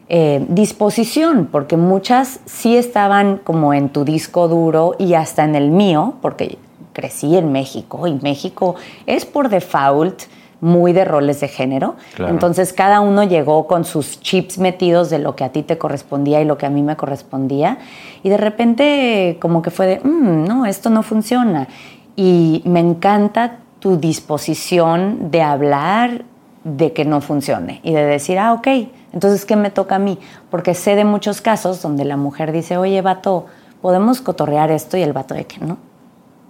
eh, 0.09 0.43
disposición, 0.49 1.47
porque 1.51 1.77
muchas 1.77 2.39
sí 2.45 2.75
estaban 2.75 3.37
como 3.37 3.75
en 3.75 3.89
tu 3.89 4.05
disco 4.05 4.47
duro 4.47 4.95
y 4.97 5.13
hasta 5.13 5.43
en 5.43 5.53
el 5.53 5.69
mío, 5.69 6.15
porque 6.19 6.57
crecí 6.93 7.37
en 7.37 7.51
México 7.51 8.07
y 8.07 8.13
México 8.23 8.73
es 9.05 9.25
por 9.25 9.49
default 9.49 10.23
muy 10.63 10.93
de 10.93 11.03
roles 11.03 11.41
de 11.41 11.49
género. 11.49 11.95
Entonces 12.17 12.71
cada 12.71 13.01
uno 13.01 13.23
llegó 13.25 13.67
con 13.67 13.83
sus 13.83 14.21
chips 14.21 14.57
metidos 14.57 15.09
de 15.09 15.19
lo 15.19 15.35
que 15.35 15.43
a 15.43 15.49
ti 15.49 15.61
te 15.61 15.77
correspondía 15.77 16.41
y 16.41 16.45
lo 16.45 16.57
que 16.57 16.65
a 16.65 16.69
mí 16.69 16.81
me 16.81 16.95
correspondía. 16.95 17.79
Y 18.23 18.29
de 18.29 18.37
repente 18.37 19.37
como 19.41 19.61
que 19.61 19.71
fue 19.71 19.87
de, 19.87 19.99
mm, 19.99 20.45
no, 20.45 20.65
esto 20.65 20.89
no 20.89 21.03
funciona. 21.03 21.67
Y 22.15 22.61
me 22.65 22.79
encanta 22.79 23.59
tu 23.79 23.97
disposición 23.97 25.29
de 25.31 25.41
hablar 25.41 26.23
de 26.63 26.93
que 26.93 27.03
no 27.03 27.19
funcione 27.19 27.81
y 27.83 27.91
de 27.91 28.05
decir, 28.05 28.39
ah, 28.39 28.53
ok, 28.53 28.67
entonces, 29.11 29.45
¿qué 29.45 29.57
me 29.57 29.69
toca 29.69 29.95
a 29.95 29.99
mí? 29.99 30.17
Porque 30.49 30.75
sé 30.75 30.95
de 30.95 31.03
muchos 31.03 31.41
casos 31.41 31.81
donde 31.81 32.05
la 32.05 32.15
mujer 32.15 32.53
dice, 32.53 32.77
oye, 32.77 33.01
vato, 33.01 33.47
podemos 33.81 34.21
cotorrear 34.21 34.71
esto 34.71 34.95
y 34.95 35.01
el 35.01 35.11
vato 35.11 35.33
de 35.33 35.43
que 35.43 35.59
no 35.59 35.77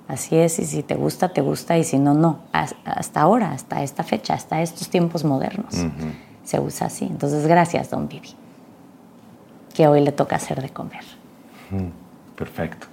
Así 0.07 0.35
es, 0.35 0.59
y 0.59 0.65
si 0.65 0.83
te 0.83 0.95
gusta, 0.95 1.29
te 1.29 1.41
gusta, 1.41 1.77
y 1.77 1.83
si 1.83 1.97
no, 1.97 2.13
no. 2.13 2.39
Hasta 2.51 3.21
ahora, 3.21 3.51
hasta 3.51 3.83
esta 3.83 4.03
fecha, 4.03 4.33
hasta 4.33 4.61
estos 4.61 4.89
tiempos 4.89 5.23
modernos, 5.23 5.73
se 6.43 6.59
usa 6.59 6.87
así. 6.87 7.05
Entonces, 7.05 7.47
gracias, 7.47 7.89
don 7.89 8.07
Vivi, 8.07 8.29
que 9.73 9.87
hoy 9.87 10.01
le 10.01 10.11
toca 10.11 10.35
hacer 10.35 10.61
de 10.61 10.69
comer. 10.69 11.03
Perfecto. 12.35 12.87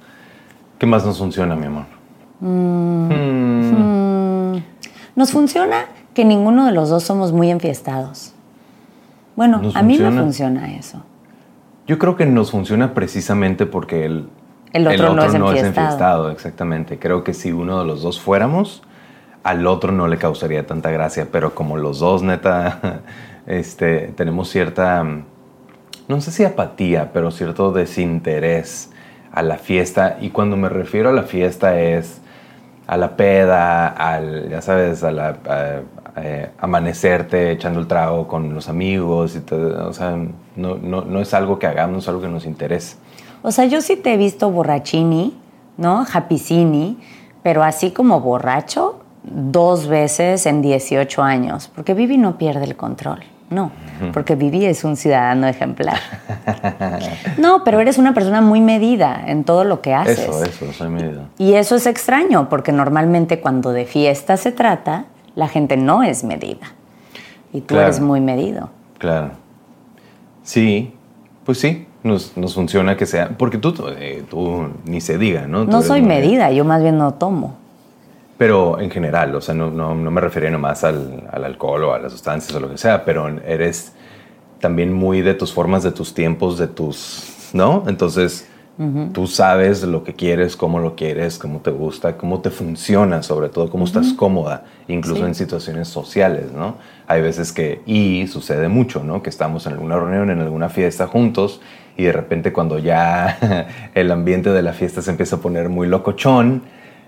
¿Qué 0.78 0.86
más 0.86 1.04
nos 1.04 1.18
funciona, 1.18 1.56
mi 1.56 1.66
amor? 1.66 1.84
Mm. 2.40 3.08
Mm. 4.54 4.62
Nos 5.16 5.32
funciona 5.32 5.86
que 6.14 6.24
ninguno 6.24 6.64
de 6.66 6.72
los 6.72 6.88
dos 6.88 7.02
somos 7.02 7.32
muy 7.32 7.50
enfiestados. 7.50 8.32
Bueno, 9.36 9.60
a 9.74 9.82
mí 9.82 9.98
me 9.98 10.12
funciona 10.12 10.74
eso. 10.74 11.02
Yo 11.86 11.98
creo 11.98 12.16
que 12.16 12.24
nos 12.24 12.50
funciona 12.50 12.94
precisamente 12.94 13.66
porque 13.66 14.04
el, 14.04 14.28
el 14.72 14.86
otro, 14.86 15.14
no, 15.14 15.24
es, 15.24 15.34
no 15.34 15.52
es 15.52 15.62
enfiestado. 15.62 16.30
Exactamente. 16.30 16.98
Creo 16.98 17.24
que 17.24 17.34
si 17.34 17.52
uno 17.52 17.80
de 17.80 17.86
los 17.86 18.02
dos 18.02 18.20
fuéramos, 18.20 18.82
al 19.42 19.66
otro 19.66 19.92
no 19.92 20.06
le 20.06 20.18
causaría 20.18 20.66
tanta 20.66 20.90
gracia, 20.90 21.28
pero 21.32 21.54
como 21.54 21.76
los 21.76 21.98
dos, 21.98 22.22
neta, 22.22 23.00
este, 23.46 24.12
tenemos 24.16 24.48
cierta, 24.48 25.04
no 26.08 26.20
sé 26.20 26.30
si 26.30 26.44
apatía, 26.44 27.12
pero 27.12 27.30
cierto 27.30 27.72
desinterés 27.72 28.90
a 29.32 29.42
la 29.42 29.58
fiesta. 29.58 30.18
Y 30.20 30.30
cuando 30.30 30.56
me 30.56 30.68
refiero 30.68 31.10
a 31.10 31.12
la 31.12 31.22
fiesta 31.22 31.80
es 31.80 32.20
a 32.86 32.96
la 32.96 33.16
peda, 33.16 33.88
al, 33.88 34.48
ya 34.50 34.60
sabes, 34.62 35.04
a 35.04 35.12
la 35.12 35.36
eh, 36.16 36.50
amanecerte 36.58 37.52
echando 37.52 37.78
el 37.78 37.86
trago 37.86 38.26
con 38.26 38.52
los 38.52 38.68
amigos 38.68 39.36
y 39.36 39.40
todo. 39.40 39.88
O 39.88 39.92
sea, 39.92 40.16
no, 40.56 40.76
no, 40.76 41.02
no 41.02 41.20
es 41.20 41.32
algo 41.32 41.58
que 41.58 41.66
hagamos, 41.66 41.92
no 41.92 41.98
es 42.00 42.08
algo 42.08 42.20
que 42.20 42.28
nos 42.28 42.46
interese. 42.46 42.96
O 43.42 43.52
sea, 43.52 43.64
yo 43.64 43.80
sí 43.80 43.96
te 43.96 44.14
he 44.14 44.16
visto 44.16 44.50
borrachini, 44.50 45.36
¿no? 45.76 46.04
Japicini, 46.04 46.98
pero 47.42 47.62
así 47.62 47.90
como 47.90 48.20
borracho, 48.20 49.00
dos 49.22 49.86
veces 49.86 50.46
en 50.46 50.62
18 50.62 51.22
años, 51.22 51.70
porque 51.74 51.94
Vivi 51.94 52.18
no 52.18 52.38
pierde 52.38 52.64
el 52.64 52.76
control. 52.76 53.20
No, 53.50 53.72
porque 54.12 54.36
Vivi 54.36 54.64
es 54.64 54.84
un 54.84 54.96
ciudadano 54.96 55.46
ejemplar. 55.48 55.98
No, 57.38 57.64
pero 57.64 57.80
eres 57.80 57.96
una 57.98 58.12
persona 58.12 58.40
muy 58.40 58.60
medida 58.60 59.22
en 59.26 59.44
todo 59.44 59.64
lo 59.64 59.80
que 59.80 59.94
haces. 59.94 60.18
Eso, 60.18 60.44
eso, 60.44 60.72
soy 60.72 60.88
medida. 60.88 61.28
Y 61.38 61.54
eso 61.54 61.76
es 61.76 61.86
extraño, 61.86 62.48
porque 62.48 62.70
normalmente 62.70 63.40
cuando 63.40 63.72
de 63.72 63.86
fiesta 63.86 64.36
se 64.36 64.52
trata, 64.52 65.06
la 65.34 65.48
gente 65.48 65.76
no 65.76 66.02
es 66.02 66.22
medida. 66.22 66.72
Y 67.52 67.62
tú 67.62 67.76
eres 67.76 68.00
muy 68.00 68.20
medido. 68.20 68.70
Claro. 68.98 69.30
Sí, 70.42 70.94
pues 71.44 71.58
sí, 71.58 71.86
nos, 72.02 72.32
funciona 72.54 72.96
que 72.96 73.06
sea. 73.06 73.30
Porque 73.36 73.58
tú, 73.58 73.74
eh, 73.98 74.24
tú 74.28 74.68
ni 74.84 75.00
se 75.00 75.18
diga, 75.18 75.46
¿no? 75.46 75.64
no 75.64 75.82
soy 75.82 76.02
medida, 76.02 76.50
yo 76.50 76.64
más 76.64 76.82
bien 76.82 76.98
no 76.98 77.14
tomo. 77.14 77.56
Pero 78.38 78.80
en 78.80 78.90
general, 78.90 79.34
o 79.34 79.40
sea, 79.40 79.54
no, 79.54 79.70
no, 79.70 79.94
no 79.94 80.10
me 80.10 80.20
refería 80.20 80.50
nomás 80.50 80.82
al, 80.82 81.28
al, 81.30 81.44
alcohol 81.44 81.84
o 81.84 81.92
a 81.92 81.98
las 81.98 82.12
sustancias 82.12 82.54
o 82.54 82.60
lo 82.60 82.70
que 82.70 82.78
sea, 82.78 83.04
pero 83.04 83.28
eres 83.28 83.92
también 84.60 84.92
muy 84.92 85.20
de 85.20 85.34
tus 85.34 85.52
formas, 85.52 85.82
de 85.82 85.92
tus 85.92 86.14
tiempos, 86.14 86.56
de 86.56 86.66
tus, 86.66 87.50
¿no? 87.52 87.84
Entonces, 87.86 88.46
tú 89.12 89.26
sabes 89.26 89.82
lo 89.82 90.04
que 90.04 90.14
quieres, 90.14 90.56
cómo 90.56 90.78
lo 90.78 90.96
quieres, 90.96 91.36
cómo 91.36 91.60
te 91.60 91.70
gusta, 91.70 92.16
cómo 92.16 92.40
te 92.40 92.48
funciona, 92.48 93.22
sobre 93.22 93.50
todo, 93.50 93.68
cómo 93.68 93.84
estás 93.84 94.14
cómoda, 94.14 94.64
incluso 94.88 95.26
en 95.26 95.34
situaciones 95.34 95.88
sociales, 95.88 96.50
¿no? 96.52 96.76
Hay 97.06 97.20
veces 97.20 97.52
que, 97.52 97.82
y 97.84 98.26
sucede 98.26 98.68
mucho, 98.68 99.04
¿no? 99.04 99.22
Que 99.22 99.28
estamos 99.28 99.66
en 99.66 99.74
alguna 99.74 99.96
reunión, 99.96 100.30
en 100.30 100.40
alguna 100.40 100.70
fiesta 100.70 101.06
juntos 101.06 101.60
y 102.00 102.04
de 102.04 102.12
repente 102.12 102.52
cuando 102.52 102.78
ya 102.78 103.66
el 103.94 104.10
ambiente 104.10 104.50
de 104.50 104.62
la 104.62 104.72
fiesta 104.72 105.02
se 105.02 105.10
empieza 105.10 105.36
a 105.36 105.38
poner 105.40 105.68
muy 105.68 105.86
locochón, 105.86 106.62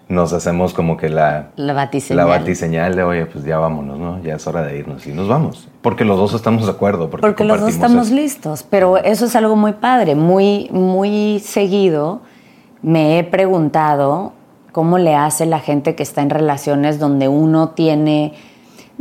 nos 0.09 0.33
hacemos 0.33 0.75
como 0.75 0.97
que 0.97 1.09
la, 1.09 1.51
la 1.57 1.73
batiseñal. 1.73 2.27
La 2.27 2.39
batiseñal 2.39 2.95
de, 2.97 3.03
oye, 3.03 3.27
pues 3.27 3.45
ya 3.45 3.59
vámonos, 3.59 3.99
¿no? 3.99 4.23
Ya 4.23 4.35
es 4.35 4.47
hora 4.47 4.63
de 4.63 4.77
irnos 4.77 5.07
y 5.07 5.13
nos 5.13 5.29
vamos. 5.29 5.69
Porque 5.81 6.05
los 6.05 6.19
dos 6.19 6.35
estamos 6.35 6.67
de 6.67 6.73
acuerdo. 6.73 7.09
Porque, 7.09 7.27
porque 7.27 7.45
los 7.45 7.61
dos 7.61 7.71
estamos 7.71 8.11
listos. 8.11 8.65
Pero 8.69 8.99
eso 8.99 9.25
es 9.25 9.35
algo 9.37 9.57
muy 9.57 9.73
padre. 9.73 10.15
Muy, 10.15 10.69
muy 10.71 11.41
seguido 11.41 12.21
me 12.83 13.19
he 13.19 13.25
preguntado 13.25 14.33
cómo 14.73 14.99
le 14.99 15.15
hace 15.15 15.47
la 15.47 15.61
gente 15.61 15.95
que 15.95 16.03
está 16.03 16.21
en 16.21 16.31
relaciones 16.31 16.99
donde 16.99 17.29
uno 17.29 17.71
tiene 17.71 18.35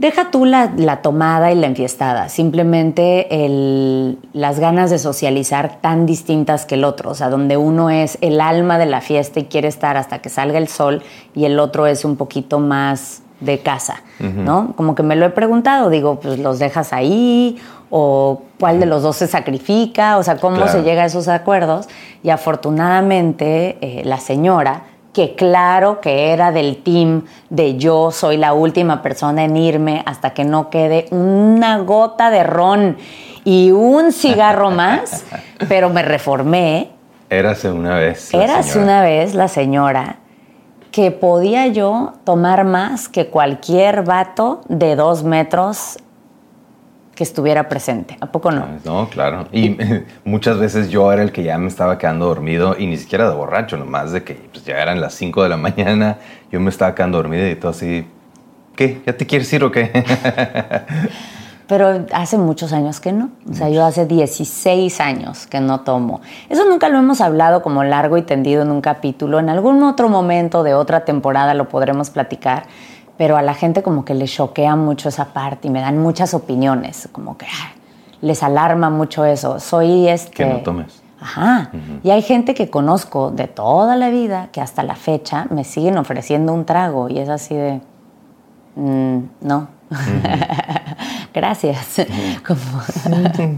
Deja 0.01 0.31
tú 0.31 0.45
la, 0.45 1.01
tomada 1.03 1.51
y 1.51 1.55
la 1.55 1.67
enfiestada, 1.67 2.27
simplemente 2.27 3.45
el, 3.45 4.17
las 4.33 4.59
ganas 4.59 4.89
de 4.89 4.97
socializar 4.97 5.77
tan 5.79 6.07
distintas 6.07 6.65
que 6.65 6.73
el 6.73 6.85
otro, 6.85 7.11
o 7.11 7.13
sea, 7.13 7.29
donde 7.29 7.55
uno 7.55 7.91
es 7.91 8.17
el 8.21 8.41
alma 8.41 8.79
de 8.79 8.87
la 8.87 9.01
fiesta 9.01 9.39
y 9.39 9.43
quiere 9.43 9.67
estar 9.67 9.97
hasta 9.97 10.17
que 10.17 10.29
salga 10.29 10.57
el 10.57 10.69
sol 10.69 11.03
y 11.35 11.45
el 11.45 11.59
otro 11.59 11.85
es 11.85 12.03
un 12.03 12.15
poquito 12.15 12.57
más 12.57 13.21
de 13.41 13.59
casa, 13.59 14.01
¿no? 14.17 14.73
Como 14.75 14.95
que 14.95 15.03
me 15.03 15.15
lo 15.15 15.23
he 15.23 15.29
preguntado, 15.29 15.91
digo, 15.91 16.19
pues 16.19 16.39
los 16.39 16.57
dejas 16.57 16.93
ahí 16.93 17.59
o 17.91 18.41
cuál 18.59 18.79
de 18.79 18.87
los 18.87 19.03
dos 19.03 19.17
se 19.17 19.27
sacrifica, 19.27 20.17
o 20.17 20.23
sea, 20.23 20.37
cómo 20.37 20.67
se 20.67 20.81
llega 20.81 21.03
a 21.03 21.05
esos 21.05 21.27
acuerdos. 21.27 21.87
Y 22.23 22.29
afortunadamente 22.31 23.77
eh, 23.81 24.01
la 24.03 24.19
señora 24.19 24.83
que 25.13 25.35
claro 25.35 25.99
que 25.99 26.31
era 26.31 26.51
del 26.51 26.77
team 26.83 27.25
de 27.49 27.77
yo 27.77 28.11
soy 28.11 28.37
la 28.37 28.53
última 28.53 29.01
persona 29.01 29.43
en 29.43 29.57
irme 29.57 30.03
hasta 30.05 30.33
que 30.33 30.43
no 30.45 30.69
quede 30.69 31.07
una 31.11 31.77
gota 31.79 32.29
de 32.29 32.43
ron 32.43 32.97
y 33.43 33.71
un 33.71 34.11
cigarro 34.11 34.71
más, 34.71 35.25
pero 35.67 35.89
me 35.89 36.01
reformé. 36.01 36.91
Érase 37.29 37.71
una 37.71 37.95
vez. 37.95 38.33
Érase 38.33 38.79
una 38.79 39.01
vez 39.01 39.35
la 39.35 39.47
señora 39.47 40.17
que 40.91 41.11
podía 41.11 41.67
yo 41.67 42.13
tomar 42.25 42.65
más 42.65 43.07
que 43.07 43.27
cualquier 43.27 44.03
vato 44.03 44.61
de 44.67 44.95
dos 44.95 45.23
metros 45.23 45.97
que 47.21 47.23
estuviera 47.23 47.69
presente. 47.69 48.17
¿A 48.19 48.31
poco 48.31 48.49
no? 48.49 48.65
No, 48.83 49.07
claro. 49.07 49.45
Y 49.51 49.77
muchas 50.25 50.57
veces 50.57 50.89
yo 50.89 51.13
era 51.13 51.21
el 51.21 51.31
que 51.31 51.43
ya 51.43 51.55
me 51.59 51.67
estaba 51.67 51.99
quedando 51.99 52.25
dormido 52.25 52.75
y 52.79 52.87
ni 52.87 52.97
siquiera 52.97 53.29
de 53.29 53.35
borracho, 53.35 53.77
nomás 53.77 54.11
de 54.11 54.23
que 54.23 54.33
pues, 54.33 54.65
ya 54.65 54.81
eran 54.81 54.99
las 54.99 55.13
5 55.13 55.43
de 55.43 55.49
la 55.49 55.57
mañana, 55.67 56.17
yo 56.51 56.59
me 56.59 56.71
estaba 56.71 56.95
quedando 56.95 57.19
dormido 57.19 57.47
y 57.47 57.55
todo 57.55 57.69
así, 57.69 58.07
¿qué? 58.75 59.03
¿Ya 59.05 59.15
te 59.15 59.27
quieres 59.27 59.53
ir 59.53 59.63
o 59.63 59.71
qué? 59.71 59.91
Pero 61.67 62.07
hace 62.11 62.39
muchos 62.39 62.73
años 62.73 62.99
que 62.99 63.11
no. 63.11 63.29
O 63.47 63.53
sea, 63.53 63.69
yo 63.69 63.85
hace 63.85 64.07
16 64.07 64.99
años 64.99 65.45
que 65.45 65.59
no 65.59 65.81
tomo. 65.81 66.21
Eso 66.49 66.65
nunca 66.65 66.89
lo 66.89 66.97
hemos 66.97 67.21
hablado 67.21 67.61
como 67.61 67.83
largo 67.83 68.17
y 68.17 68.23
tendido 68.23 68.63
en 68.63 68.71
un 68.71 68.81
capítulo. 68.81 69.37
En 69.39 69.47
algún 69.47 69.83
otro 69.83 70.09
momento 70.09 70.63
de 70.63 70.73
otra 70.73 71.05
temporada 71.05 71.53
lo 71.53 71.69
podremos 71.69 72.09
platicar 72.09 72.63
pero 73.21 73.37
a 73.37 73.43
la 73.43 73.53
gente 73.53 73.83
como 73.83 74.03
que 74.03 74.15
le 74.15 74.25
choquea 74.25 74.75
mucho 74.75 75.09
esa 75.09 75.25
parte 75.25 75.67
y 75.67 75.69
me 75.69 75.79
dan 75.79 75.99
muchas 75.99 76.33
opiniones, 76.33 77.07
como 77.11 77.37
que 77.37 77.45
ah, 77.45 77.71
les 78.19 78.41
alarma 78.41 78.89
mucho 78.89 79.25
eso. 79.25 79.59
Soy 79.59 80.07
este... 80.07 80.31
Que 80.31 80.45
no 80.47 80.61
tomes. 80.61 81.03
Ajá. 81.19 81.69
Y 82.03 82.09
hay 82.09 82.23
gente 82.23 82.55
que 82.55 82.71
conozco 82.71 83.29
de 83.29 83.45
toda 83.45 83.95
la 83.95 84.09
vida 84.09 84.49
que 84.51 84.59
hasta 84.59 84.81
la 84.81 84.95
fecha 84.95 85.45
me 85.51 85.65
siguen 85.65 85.99
ofreciendo 85.99 86.51
un 86.51 86.65
trago 86.65 87.09
y 87.09 87.19
es 87.19 87.29
así 87.29 87.53
de... 87.53 87.79
Mm, 88.75 89.19
no. 89.41 89.67
Gracias. 91.35 91.97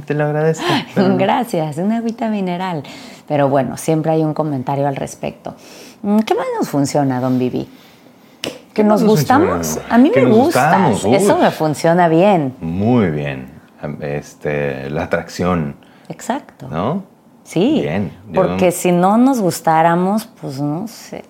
Te 0.06 0.14
lo 0.14 0.26
agradezco. 0.26 0.66
Gracias, 1.18 1.78
una 1.78 2.00
agüita 2.00 2.28
mineral. 2.28 2.84
Pero 3.30 3.48
bueno, 3.48 3.78
siempre 3.78 4.12
hay 4.12 4.24
un 4.24 4.34
comentario 4.34 4.90
al 4.90 4.98
respecto. 4.98 5.56
Mm, 6.02 6.20
¿Qué 6.20 6.36
más 6.36 6.48
nos 6.60 6.68
funciona, 6.68 7.22
don 7.22 7.40
Vivi? 7.40 7.70
¿Que 8.74 8.84
nos 8.84 9.04
gustamos? 9.04 9.80
A 9.90 9.98
mí 9.98 10.12
me 10.14 10.26
gusta. 10.26 10.92
Eso 10.92 11.38
me 11.38 11.52
funciona 11.52 12.08
bien. 12.08 12.56
Muy 12.60 13.12
bien. 13.12 13.52
Este, 14.02 14.90
la 14.90 15.04
atracción. 15.04 15.76
Exacto. 16.10 16.68
¿No? 16.70 17.04
Sí. 17.44 17.82
Bien. 17.82 18.12
porque 18.34 18.72
si 18.72 18.92
no 18.92 19.18
nos 19.18 19.42
gustáramos, 19.42 20.26
pues 20.26 20.62
no 20.62 20.88
sé. 20.88 21.24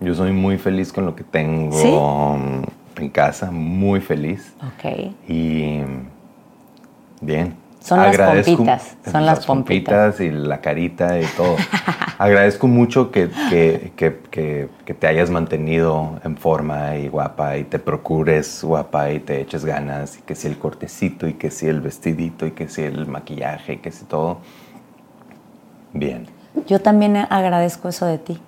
Yo 0.00 0.14
soy 0.14 0.32
muy 0.32 0.58
feliz 0.58 0.92
con 0.92 1.06
lo 1.06 1.16
que 1.16 1.24
tengo 1.24 2.38
en 2.96 3.08
casa, 3.10 3.50
muy 3.50 4.00
feliz. 4.00 4.54
Ok. 4.62 5.12
Y 5.28 5.80
bien. 7.20 7.56
Son 7.86 8.00
las 8.00 8.16
pompitas. 8.16 8.96
Son 9.12 9.26
las, 9.26 9.46
pompitas. 9.46 10.18
y 10.18 10.30
la 10.30 10.60
carita 10.60 11.20
y 11.20 11.24
todo. 11.36 11.54
Agradezco 12.18 12.66
mucho 12.66 13.12
que, 13.12 13.30
que, 13.94 14.68
te 14.92 15.06
hayas 15.06 15.30
mantenido 15.30 16.18
en 16.24 16.36
forma 16.36 16.96
y 16.96 17.06
guapa 17.06 17.56
y 17.58 17.62
te 17.62 17.78
procures 17.78 18.64
guapa 18.64 19.12
y 19.12 19.20
te 19.20 19.40
eches 19.40 19.64
ganas 19.64 20.18
y 20.18 20.22
que 20.22 20.34
si 20.34 20.48
el 20.48 20.58
cortecito 20.58 21.28
y 21.28 21.34
que 21.34 21.52
si 21.52 21.68
el 21.68 21.80
vestidito 21.80 22.44
y 22.44 22.50
que 22.50 22.68
si 22.68 22.82
el 22.82 23.06
maquillaje 23.06 23.74
y 23.74 23.76
que 23.76 23.92
si 23.92 24.04
todo. 24.04 24.38
Bien. 25.92 26.26
Yo 26.66 26.80
también 26.80 27.16
agradezco 27.16 27.88
eso 27.88 28.06
de 28.06 28.18
ti, 28.18 28.40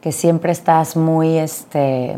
que 0.00 0.10
siempre 0.10 0.50
estás 0.50 0.96
muy 0.96 1.38
este, 1.38 2.16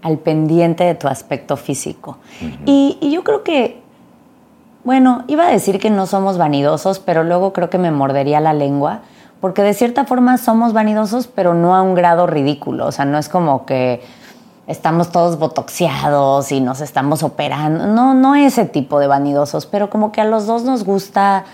al 0.00 0.16
pendiente 0.16 0.84
de 0.84 0.94
tu 0.94 1.08
aspecto 1.08 1.58
físico. 1.58 2.16
y, 2.64 2.96
y 3.02 3.12
yo 3.12 3.22
creo 3.22 3.42
que 3.42 3.83
bueno, 4.84 5.24
iba 5.28 5.46
a 5.46 5.50
decir 5.50 5.78
que 5.78 5.90
no 5.90 6.06
somos 6.06 6.38
vanidosos, 6.38 6.98
pero 6.98 7.24
luego 7.24 7.52
creo 7.52 7.70
que 7.70 7.78
me 7.78 7.90
mordería 7.90 8.40
la 8.40 8.52
lengua, 8.52 9.00
porque 9.40 9.62
de 9.62 9.74
cierta 9.74 10.04
forma 10.04 10.36
somos 10.38 10.72
vanidosos, 10.72 11.26
pero 11.26 11.54
no 11.54 11.74
a 11.74 11.82
un 11.82 11.94
grado 11.94 12.26
ridículo. 12.26 12.86
O 12.86 12.92
sea, 12.92 13.04
no 13.04 13.18
es 13.18 13.28
como 13.28 13.66
que 13.66 14.02
estamos 14.66 15.10
todos 15.10 15.38
botoxeados 15.38 16.52
y 16.52 16.60
nos 16.60 16.80
estamos 16.80 17.22
operando. 17.22 17.86
No, 17.86 18.14
no 18.14 18.34
ese 18.34 18.66
tipo 18.66 18.98
de 18.98 19.06
vanidosos, 19.06 19.66
pero 19.66 19.90
como 19.90 20.12
que 20.12 20.20
a 20.20 20.24
los 20.24 20.46
dos 20.46 20.64
nos 20.64 20.84
gusta 20.84 21.44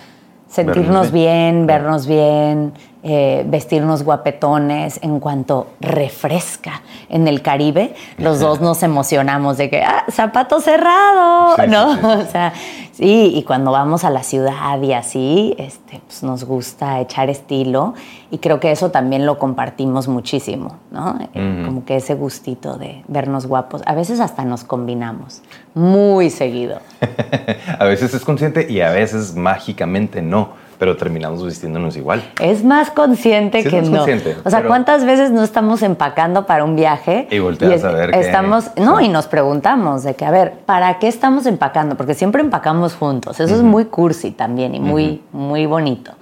sentirnos 0.48 1.12
bien, 1.12 1.66
vernos 1.66 2.06
bien, 2.06 2.72
eh, 3.02 3.44
vestirnos 3.46 4.02
guapetones, 4.02 5.00
en 5.02 5.20
cuanto 5.20 5.68
refresca 5.80 6.82
en 7.08 7.28
el 7.28 7.40
Caribe, 7.40 7.94
los 8.18 8.40
dos 8.40 8.60
nos 8.60 8.82
emocionamos 8.82 9.56
de 9.56 9.70
que, 9.70 9.82
ah, 9.82 10.04
zapato 10.10 10.60
cerrado, 10.60 11.56
¿no? 11.66 11.92
O 12.20 12.26
sea, 12.26 12.52
sí, 12.92 13.32
y 13.34 13.42
cuando 13.44 13.72
vamos 13.72 14.04
a 14.04 14.10
la 14.10 14.22
ciudad 14.22 14.82
y 14.82 14.92
así, 14.92 15.54
este, 15.56 16.02
pues 16.06 16.22
nos 16.22 16.44
gusta 16.44 17.00
echar 17.00 17.30
estilo 17.30 17.94
y 18.30 18.36
creo 18.36 18.60
que 18.60 18.70
eso 18.70 18.90
también 18.90 19.24
lo 19.24 19.38
compartimos 19.38 20.06
muchísimo, 20.06 20.76
¿no? 20.90 21.18
Eh, 21.32 21.62
como 21.64 21.86
que 21.86 21.96
ese 21.96 22.14
gustito 22.14 22.76
de 22.76 23.02
vernos 23.08 23.46
guapos. 23.46 23.80
A 23.86 23.94
veces 23.94 24.20
hasta 24.20 24.44
nos 24.44 24.64
combinamos, 24.64 25.40
muy 25.72 26.28
seguido. 26.28 26.80
a 27.78 27.84
veces 27.84 28.12
es 28.12 28.22
consciente 28.26 28.70
y 28.70 28.82
a 28.82 28.90
veces 28.90 29.34
mágicamente 29.34 30.20
no 30.20 30.68
pero 30.80 30.96
terminamos 30.96 31.44
vistiéndonos 31.44 31.94
igual. 31.98 32.22
Es 32.40 32.64
más 32.64 32.90
consciente 32.90 33.62
que 33.62 33.82
no. 33.82 34.02
o 34.44 34.50
sea, 34.50 34.64
¿cuántas 34.64 35.04
veces 35.04 35.30
no 35.30 35.42
estamos 35.42 35.82
empacando 35.82 36.46
para 36.46 36.64
un 36.64 36.74
viaje? 36.74 37.28
Y 37.30 37.38
volteas 37.38 37.84
a 37.84 37.90
ver 37.90 38.14
estamos, 38.14 38.70
No, 38.78 38.98
y 38.98 39.10
nos 39.10 39.26
preguntamos 39.26 40.04
de 40.04 40.14
que, 40.14 40.24
a 40.24 40.30
ver, 40.30 40.54
¿para 40.64 40.98
qué 40.98 41.06
estamos 41.06 41.44
empacando? 41.44 41.98
Porque 41.98 42.14
siempre 42.14 42.40
empacamos 42.40 42.94
juntos. 42.94 43.38
Eso 43.40 43.54
es 43.54 43.62
muy 43.62 43.84
cursi 43.84 44.30
también 44.30 44.74
y 44.74 44.80
muy, 44.80 45.22
muy 45.32 45.66
bonito. 45.66 46.12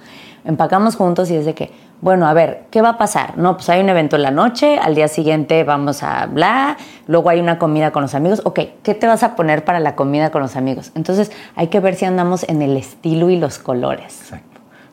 Empacamos 0.43 0.97
juntos 0.97 1.31
y 1.31 1.37
es 1.37 1.45
de 1.45 1.53
que, 1.53 1.71
bueno, 2.01 2.27
a 2.27 2.33
ver, 2.33 2.63
¿qué 2.69 2.81
va 2.81 2.89
a 2.89 2.97
pasar? 2.97 3.37
No, 3.37 3.55
pues 3.55 3.69
hay 3.69 3.79
un 3.79 3.87
evento 3.87 4.17
en 4.17 4.23
la 4.23 4.31
noche, 4.31 4.77
al 4.77 4.93
día 4.93 5.07
siguiente 5.07 5.63
vamos 5.63 6.03
a 6.03 6.23
hablar, 6.23 6.75
luego 7.07 7.29
hay 7.29 7.39
una 7.39 7.57
comida 7.57 7.91
con 7.91 8.01
los 8.01 8.13
amigos. 8.13 8.41
Ok, 8.43 8.59
¿qué 8.83 8.93
te 8.93 9.07
vas 9.07 9.23
a 9.23 9.37
poner 9.37 9.63
para 9.63 9.79
la 9.79 9.95
comida 9.95 10.31
con 10.31 10.41
los 10.41 10.57
amigos? 10.57 10.91
Entonces 10.95 11.31
hay 11.55 11.67
que 11.67 11.79
ver 11.79 11.95
si 11.95 12.03
andamos 12.03 12.43
en 12.49 12.61
el 12.61 12.75
estilo 12.75 13.29
y 13.29 13.37
los 13.37 13.57
colores. 13.57 14.19
Exacto 14.23 14.48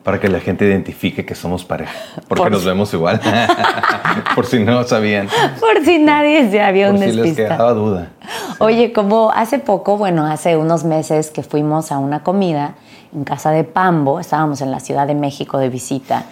para 0.07 0.21
que 0.21 0.29
la 0.29 0.39
gente 0.39 0.63
identifique 0.63 1.25
que 1.25 1.35
somos 1.35 1.65
pareja, 1.65 1.91
porque 2.29 2.49
nos 2.49 2.63
vemos 2.63 2.93
igual. 2.93 3.19
Por 4.35 4.45
si 4.45 4.57
no 4.57 4.81
sabían. 4.85 5.27
Por 5.59 5.83
si 5.83 5.99
nadie 5.99 6.49
se 6.49 6.61
había 6.61 6.91
un 6.91 6.97
si 6.97 7.11
les 7.11 7.35
quedaba 7.35 7.73
duda. 7.73 8.11
Oye, 8.59 8.93
como 8.93 9.31
hace 9.31 9.59
poco, 9.59 9.97
bueno, 9.97 10.25
hace 10.25 10.55
unos 10.55 10.85
meses 10.85 11.29
que 11.29 11.43
fuimos 11.43 11.91
a 11.91 11.97
una 11.97 12.23
comida 12.23 12.75
en 13.13 13.25
casa 13.25 13.51
de 13.51 13.65
Pambo, 13.65 14.21
estábamos 14.21 14.61
en 14.61 14.71
la 14.71 14.79
Ciudad 14.79 15.07
de 15.07 15.13
México 15.13 15.57
de 15.57 15.67
visita 15.67 16.23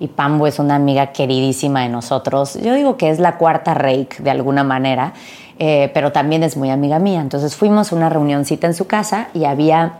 y 0.00 0.08
Pambo 0.08 0.46
es 0.46 0.58
una 0.58 0.76
amiga 0.76 1.08
queridísima 1.08 1.82
de 1.82 1.90
nosotros. 1.90 2.54
Yo 2.54 2.72
digo 2.72 2.96
que 2.96 3.10
es 3.10 3.18
la 3.18 3.36
cuarta 3.36 3.74
rake 3.74 4.22
de 4.22 4.30
alguna 4.30 4.64
manera, 4.64 5.12
eh, 5.58 5.90
pero 5.92 6.12
también 6.12 6.44
es 6.44 6.56
muy 6.56 6.70
amiga 6.70 6.98
mía. 6.98 7.20
Entonces 7.20 7.56
fuimos 7.56 7.92
a 7.92 7.96
una 7.96 8.08
reunioncita 8.08 8.66
en 8.66 8.72
su 8.72 8.86
casa 8.86 9.28
y 9.34 9.44
había 9.44 9.98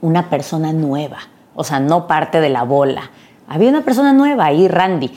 una 0.00 0.30
persona 0.30 0.72
nueva 0.72 1.33
o 1.54 1.64
sea, 1.64 1.80
no 1.80 2.06
parte 2.06 2.40
de 2.40 2.48
la 2.48 2.62
bola. 2.62 3.10
Había 3.48 3.70
una 3.70 3.82
persona 3.82 4.12
nueva 4.12 4.46
ahí, 4.46 4.68
Randy. 4.68 5.10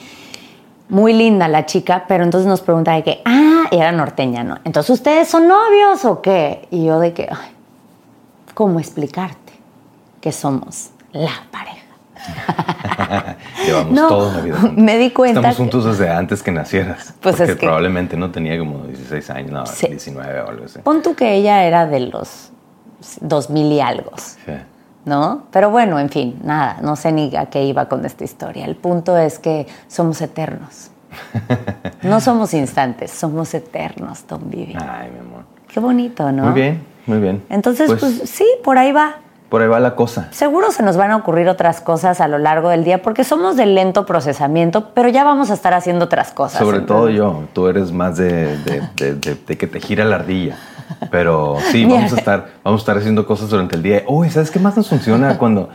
Muy 0.88 1.12
linda 1.12 1.48
la 1.48 1.66
chica, 1.66 2.04
pero 2.08 2.24
entonces 2.24 2.46
nos 2.46 2.60
pregunta 2.62 2.92
de 2.92 3.02
que, 3.02 3.22
ah, 3.24 3.66
era 3.70 3.92
norteña, 3.92 4.44
¿no? 4.44 4.58
Entonces, 4.64 4.90
¿ustedes 4.90 5.28
son 5.28 5.46
novios 5.46 6.04
o 6.04 6.22
qué? 6.22 6.66
Y 6.70 6.84
yo 6.84 6.98
de 6.98 7.12
que, 7.12 7.28
ay, 7.30 7.50
¿cómo 8.54 8.80
explicarte 8.80 9.52
que 10.20 10.32
somos 10.32 10.90
la 11.12 11.32
pareja? 11.50 11.78
Llevamos 13.66 13.94
toda 13.94 14.30
una 14.30 14.40
vida 14.40 14.56
juntos. 14.56 14.78
Me 14.78 14.98
di 14.98 15.10
cuenta. 15.10 15.40
Estamos 15.40 15.56
juntos 15.56 15.84
desde 15.84 16.10
antes 16.10 16.42
que 16.42 16.50
nacieras. 16.50 17.14
Pues 17.20 17.36
porque 17.36 17.52
es 17.52 17.58
que 17.58 17.66
probablemente 17.66 18.16
no 18.16 18.30
tenía 18.30 18.58
como 18.58 18.84
16 18.84 19.30
años, 19.30 19.50
no, 19.50 19.64
19 19.64 20.40
o 20.40 20.48
algo 20.48 20.64
así. 20.64 20.78
Pon 20.80 21.02
tú 21.02 21.14
que 21.14 21.34
ella 21.34 21.64
era 21.64 21.86
de 21.86 22.00
los 22.00 22.50
2000 23.20 23.72
y 23.72 23.80
algo. 23.80 24.12
Sí. 24.16 24.52
¿No? 25.08 25.42
Pero 25.50 25.70
bueno, 25.70 25.98
en 25.98 26.10
fin, 26.10 26.38
nada, 26.44 26.78
no 26.82 26.94
sé 26.94 27.10
ni 27.10 27.34
a 27.34 27.46
qué 27.46 27.64
iba 27.64 27.88
con 27.88 28.04
esta 28.04 28.22
historia. 28.22 28.66
El 28.66 28.76
punto 28.76 29.16
es 29.16 29.38
que 29.38 29.66
somos 29.88 30.20
eternos. 30.20 30.90
No 32.02 32.20
somos 32.20 32.52
instantes, 32.54 33.10
somos 33.10 33.54
eternos, 33.54 34.26
Don 34.28 34.48
Vivi. 34.50 34.76
Ay, 34.76 35.10
mi 35.10 35.18
amor. 35.18 35.44
Qué 35.66 35.80
bonito, 35.80 36.30
¿no? 36.30 36.44
Muy 36.44 36.52
bien, 36.52 36.84
muy 37.06 37.18
bien. 37.18 37.42
Entonces, 37.48 37.88
pues, 37.88 38.00
pues, 38.00 38.30
sí, 38.30 38.46
por 38.62 38.78
ahí 38.78 38.92
va. 38.92 39.16
Por 39.48 39.62
ahí 39.62 39.68
va 39.68 39.80
la 39.80 39.96
cosa. 39.96 40.28
Seguro 40.30 40.70
se 40.70 40.82
nos 40.82 40.98
van 40.98 41.10
a 41.10 41.16
ocurrir 41.16 41.48
otras 41.48 41.80
cosas 41.80 42.20
a 42.20 42.28
lo 42.28 42.36
largo 42.36 42.68
del 42.68 42.84
día 42.84 43.00
porque 43.00 43.24
somos 43.24 43.56
de 43.56 43.64
lento 43.64 44.04
procesamiento, 44.04 44.90
pero 44.92 45.08
ya 45.08 45.24
vamos 45.24 45.50
a 45.50 45.54
estar 45.54 45.72
haciendo 45.72 46.04
otras 46.04 46.32
cosas. 46.32 46.58
Sobre 46.58 46.80
todo 46.80 47.08
yo, 47.08 47.44
tú 47.54 47.66
eres 47.66 47.90
más 47.90 48.18
de, 48.18 48.58
de 48.58 49.56
que 49.56 49.66
te 49.66 49.80
gira 49.80 50.04
la 50.04 50.16
ardilla. 50.16 50.56
Pero 51.10 51.58
sí, 51.70 51.84
vamos 51.84 52.12
a, 52.12 52.16
estar, 52.16 52.46
vamos 52.64 52.80
a 52.80 52.82
estar 52.82 52.98
haciendo 52.98 53.26
cosas 53.26 53.50
durante 53.50 53.76
el 53.76 53.82
día. 53.82 54.04
Uy, 54.06 54.30
¿sabes 54.30 54.50
qué 54.50 54.58
más 54.58 54.76
nos 54.76 54.88
funciona 54.88 55.38
cuando... 55.38 55.70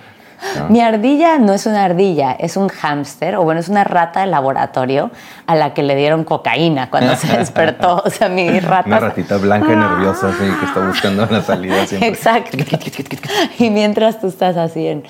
Mi 0.69 0.81
ardilla 0.81 1.39
no 1.39 1.53
es 1.53 1.65
una 1.65 1.85
ardilla, 1.85 2.33
es 2.33 2.57
un 2.57 2.67
hámster, 2.67 3.37
o 3.37 3.43
bueno, 3.43 3.61
es 3.61 3.69
una 3.69 3.83
rata 3.83 4.21
de 4.21 4.27
laboratorio 4.27 5.09
a 5.47 5.55
la 5.55 5.73
que 5.73 5.83
le 5.83 5.95
dieron 5.95 6.25
cocaína 6.25 6.89
cuando 6.89 7.15
se 7.15 7.27
despertó. 7.37 8.01
O 8.05 8.09
sea, 8.09 8.29
mi 8.29 8.59
rata. 8.59 8.87
Una 8.87 8.99
ratita 8.99 9.37
blanca 9.37 9.71
y 9.71 9.75
nerviosa, 9.75 10.29
así, 10.29 10.43
que 10.59 10.65
está 10.65 10.85
buscando 10.85 11.25
la 11.25 11.41
salida 11.41 11.85
siempre. 11.85 12.09
Exacto. 12.09 12.57
y 13.59 13.69
mientras 13.69 14.19
tú 14.19 14.27
estás 14.27 14.57
así 14.57 14.87
en. 14.87 15.03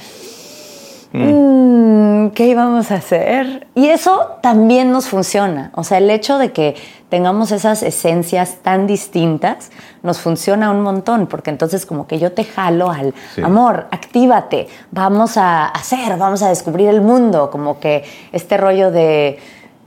Mm. 1.14 2.30
¿Qué 2.34 2.48
íbamos 2.48 2.92
a 2.92 2.96
hacer? 2.96 3.68
Y 3.76 3.88
eso 3.88 4.38
también 4.42 4.92
nos 4.92 5.08
funciona. 5.08 5.72
O 5.76 5.84
sea, 5.84 6.00
el 6.00 6.10
hecho 6.10 6.38
de 6.38 6.52
que 6.52 6.76
tengamos 7.10 7.52
esas 7.52 7.84
esencias 7.84 8.58
tan 8.64 8.88
distintas 8.88 9.72
nos 10.02 10.20
funciona 10.20 10.72
un 10.72 10.82
montón, 10.82 11.28
porque 11.28 11.52
entonces 11.52 11.86
como 11.86 12.08
que 12.08 12.18
yo 12.18 12.32
te 12.32 12.44
jalo 12.44 12.90
al 12.90 13.14
amor, 13.44 13.88
actívate, 13.92 14.68
vamos 14.92 15.38
a 15.38 15.68
hacer, 15.68 16.18
vamos 16.18 16.42
a 16.42 16.50
descubrir 16.50 16.90
el 16.90 17.02
mundo, 17.02 17.52
como 17.52 17.80
que 17.80 18.04
este 18.32 18.58
rollo 18.58 18.90
de 18.90 19.38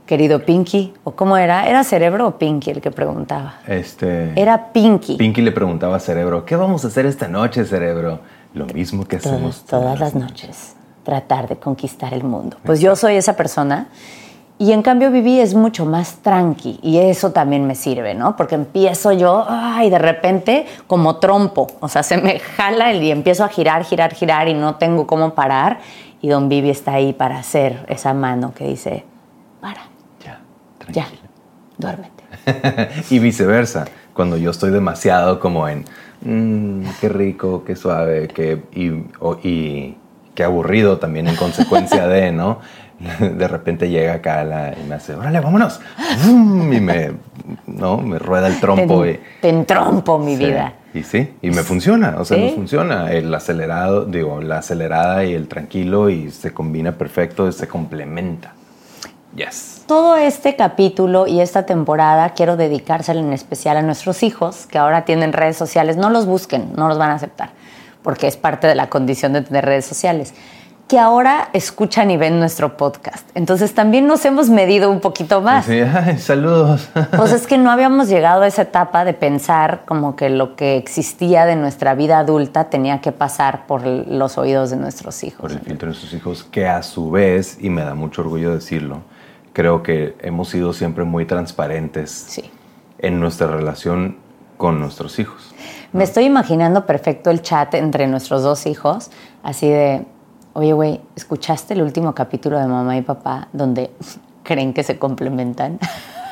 querido 0.05 0.45
Pinky, 0.45 0.93
o 1.03 1.11
cómo 1.11 1.35
era, 1.35 1.67
¿era 1.67 1.83
Cerebro 1.83 2.27
o 2.27 2.37
Pinky 2.37 2.71
el 2.71 2.79
que 2.79 2.91
preguntaba? 2.91 3.55
Este 3.67 4.31
Era 4.39 4.71
Pinky. 4.71 5.17
Pinky 5.17 5.41
le 5.41 5.51
preguntaba 5.51 5.97
a 5.97 5.99
Cerebro, 5.99 6.45
¿qué 6.45 6.55
vamos 6.55 6.85
a 6.85 6.87
hacer 6.87 7.05
esta 7.05 7.27
noche, 7.27 7.65
Cerebro? 7.65 8.21
Lo 8.53 8.65
mismo 8.67 9.05
que 9.05 9.17
hacemos 9.17 9.65
todas, 9.65 9.99
las 9.99 10.15
noches 10.15 10.76
tratar 11.07 11.47
de 11.47 11.55
conquistar 11.55 12.13
el 12.13 12.25
mundo. 12.25 12.57
Pues 12.65 12.81
yo 12.81 12.97
soy 12.97 13.15
esa 13.15 13.37
persona 13.37 13.87
y 14.57 14.73
en 14.73 14.81
cambio 14.81 15.09
Viví 15.09 15.39
es 15.39 15.53
mucho 15.53 15.85
más 15.85 16.15
tranqui 16.15 16.81
y 16.83 16.97
eso 16.97 17.31
también 17.31 17.65
me 17.65 17.75
sirve, 17.75 18.13
¿no? 18.13 18.35
Porque 18.35 18.55
empiezo 18.55 19.13
yo, 19.13 19.45
ay, 19.47 19.89
de 19.89 19.99
repente 19.99 20.65
como 20.85 21.15
trompo, 21.15 21.67
o 21.79 21.87
sea, 21.87 22.03
se 22.03 22.17
me 22.17 22.39
jala 22.57 22.91
y 22.91 23.09
empiezo 23.09 23.45
a 23.45 23.47
girar, 23.47 23.85
girar, 23.85 24.13
girar 24.13 24.49
y 24.49 24.53
no 24.53 24.75
tengo 24.75 25.07
cómo 25.07 25.33
parar 25.33 25.79
y 26.21 26.27
don 26.27 26.49
Vivi 26.49 26.71
está 26.71 26.95
ahí 26.95 27.13
para 27.13 27.37
hacer 27.37 27.85
esa 27.87 28.13
mano 28.13 28.53
que 28.53 28.65
dice, 28.65 29.05
para. 29.61 29.83
Ya, 30.25 30.41
tranquila. 30.77 31.05
Ya, 31.05 31.29
duérmete. 31.77 33.05
y 33.15 33.19
viceversa, 33.19 33.85
cuando 34.13 34.35
yo 34.35 34.51
estoy 34.51 34.71
demasiado 34.71 35.39
como 35.39 35.69
en, 35.69 35.85
mmm, 36.19 36.83
qué 36.99 37.07
rico, 37.07 37.63
qué 37.63 37.77
suave, 37.77 38.27
qué, 38.27 38.61
y 38.73 39.95
qué 40.37 40.43
aburrido 40.43 40.99
también 40.99 41.27
en 41.27 41.35
consecuencia 41.35 42.07
de, 42.07 42.31
¿no? 42.31 42.59
De 43.19 43.47
repente 43.47 43.89
llega 43.89 44.13
acá 44.13 44.43
la, 44.43 44.71
y 44.79 44.87
me 44.87 44.93
hace, 44.93 45.15
órale, 45.15 45.39
vámonos. 45.39 45.79
Y 46.27 46.79
me, 46.79 47.13
¿no? 47.65 47.97
me 47.97 48.19
rueda 48.19 48.45
el 48.45 48.59
trompo. 48.59 49.01
Te, 49.01 49.11
y, 49.13 49.19
te 49.41 49.49
entrompo, 49.49 50.19
mi 50.19 50.35
vida. 50.35 50.73
Y 50.93 51.01
sí, 51.01 51.33
y 51.41 51.49
me 51.49 51.63
funciona, 51.63 52.17
o 52.19 52.25
sea, 52.25 52.37
me 52.37 52.51
funciona. 52.51 53.11
El 53.11 53.33
acelerado, 53.33 54.05
digo, 54.05 54.39
la 54.39 54.59
acelerada 54.59 55.25
y 55.25 55.33
el 55.33 55.47
tranquilo 55.47 56.11
y 56.11 56.29
se 56.29 56.53
combina 56.53 56.91
perfecto, 56.91 57.51
se 57.51 57.67
complementa. 57.67 58.53
Yes. 59.35 59.85
Todo 59.87 60.17
este 60.17 60.55
capítulo 60.55 61.25
y 61.25 61.41
esta 61.41 61.65
temporada 61.65 62.29
quiero 62.35 62.57
dedicárselo 62.57 63.21
en 63.21 63.33
especial 63.33 63.77
a 63.77 63.81
nuestros 63.81 64.21
hijos 64.21 64.67
que 64.67 64.77
ahora 64.77 65.03
tienen 65.03 65.33
redes 65.33 65.57
sociales. 65.57 65.97
No 65.97 66.11
los 66.11 66.27
busquen, 66.27 66.73
no 66.75 66.87
los 66.87 66.99
van 66.99 67.09
a 67.09 67.15
aceptar 67.15 67.49
porque 68.07 68.25
es 68.25 68.37
parte 68.37 68.67
de 68.67 68.73
la 68.73 68.87
condición 68.87 69.33
de 69.33 69.41
tener 69.41 69.65
redes 69.65 69.85
sociales, 69.85 70.33
que 70.87 70.97
ahora 70.97 71.49
escuchan 71.51 72.09
y 72.09 72.15
ven 72.15 72.39
nuestro 72.39 72.77
podcast. 72.77 73.29
Entonces 73.35 73.73
también 73.73 74.07
nos 74.07 74.23
hemos 74.23 74.49
medido 74.49 74.89
un 74.89 75.01
poquito 75.01 75.41
más. 75.41 75.65
Sí, 75.65 75.81
ay, 75.81 76.17
saludos. 76.17 76.87
Pues 77.17 77.33
es 77.33 77.47
que 77.47 77.57
no 77.57 77.69
habíamos 77.69 78.07
llegado 78.07 78.43
a 78.43 78.47
esa 78.47 78.61
etapa 78.61 79.03
de 79.03 79.13
pensar 79.13 79.81
como 79.85 80.15
que 80.15 80.29
lo 80.29 80.55
que 80.55 80.77
existía 80.77 81.45
de 81.45 81.57
nuestra 81.57 81.95
vida 81.95 82.19
adulta 82.19 82.69
tenía 82.69 83.01
que 83.01 83.11
pasar 83.11 83.67
por 83.67 83.85
los 83.85 84.37
oídos 84.37 84.69
de 84.69 84.77
nuestros 84.77 85.25
hijos. 85.25 85.41
Por 85.41 85.51
el 85.51 85.59
filtro 85.59 85.87
de 85.89 85.95
nuestros 85.95 86.13
hijos, 86.13 86.45
que 86.45 86.65
a 86.65 86.83
su 86.83 87.11
vez, 87.11 87.57
y 87.59 87.69
me 87.69 87.81
da 87.81 87.93
mucho 87.93 88.21
orgullo 88.21 88.53
decirlo, 88.53 89.01
creo 89.51 89.83
que 89.83 90.15
hemos 90.21 90.47
sido 90.47 90.71
siempre 90.71 91.03
muy 91.03 91.25
transparentes 91.25 92.41
en 92.99 93.19
nuestra 93.19 93.47
relación 93.47 94.25
con 94.57 94.79
nuestros 94.79 95.19
hijos. 95.19 95.53
Me 95.93 96.03
estoy 96.03 96.25
imaginando 96.25 96.85
perfecto 96.85 97.29
el 97.29 97.41
chat 97.41 97.73
entre 97.75 98.07
nuestros 98.07 98.43
dos 98.43 98.65
hijos, 98.65 99.09
así 99.43 99.69
de, 99.69 100.05
oye, 100.53 100.73
güey, 100.73 101.01
¿escuchaste 101.15 101.73
el 101.73 101.81
último 101.81 102.13
capítulo 102.13 102.59
de 102.59 102.67
mamá 102.67 102.97
y 102.97 103.01
papá 103.01 103.47
donde 103.53 103.91
creen 104.43 104.73
que 104.73 104.83
se 104.83 104.97
complementan? 104.99 105.79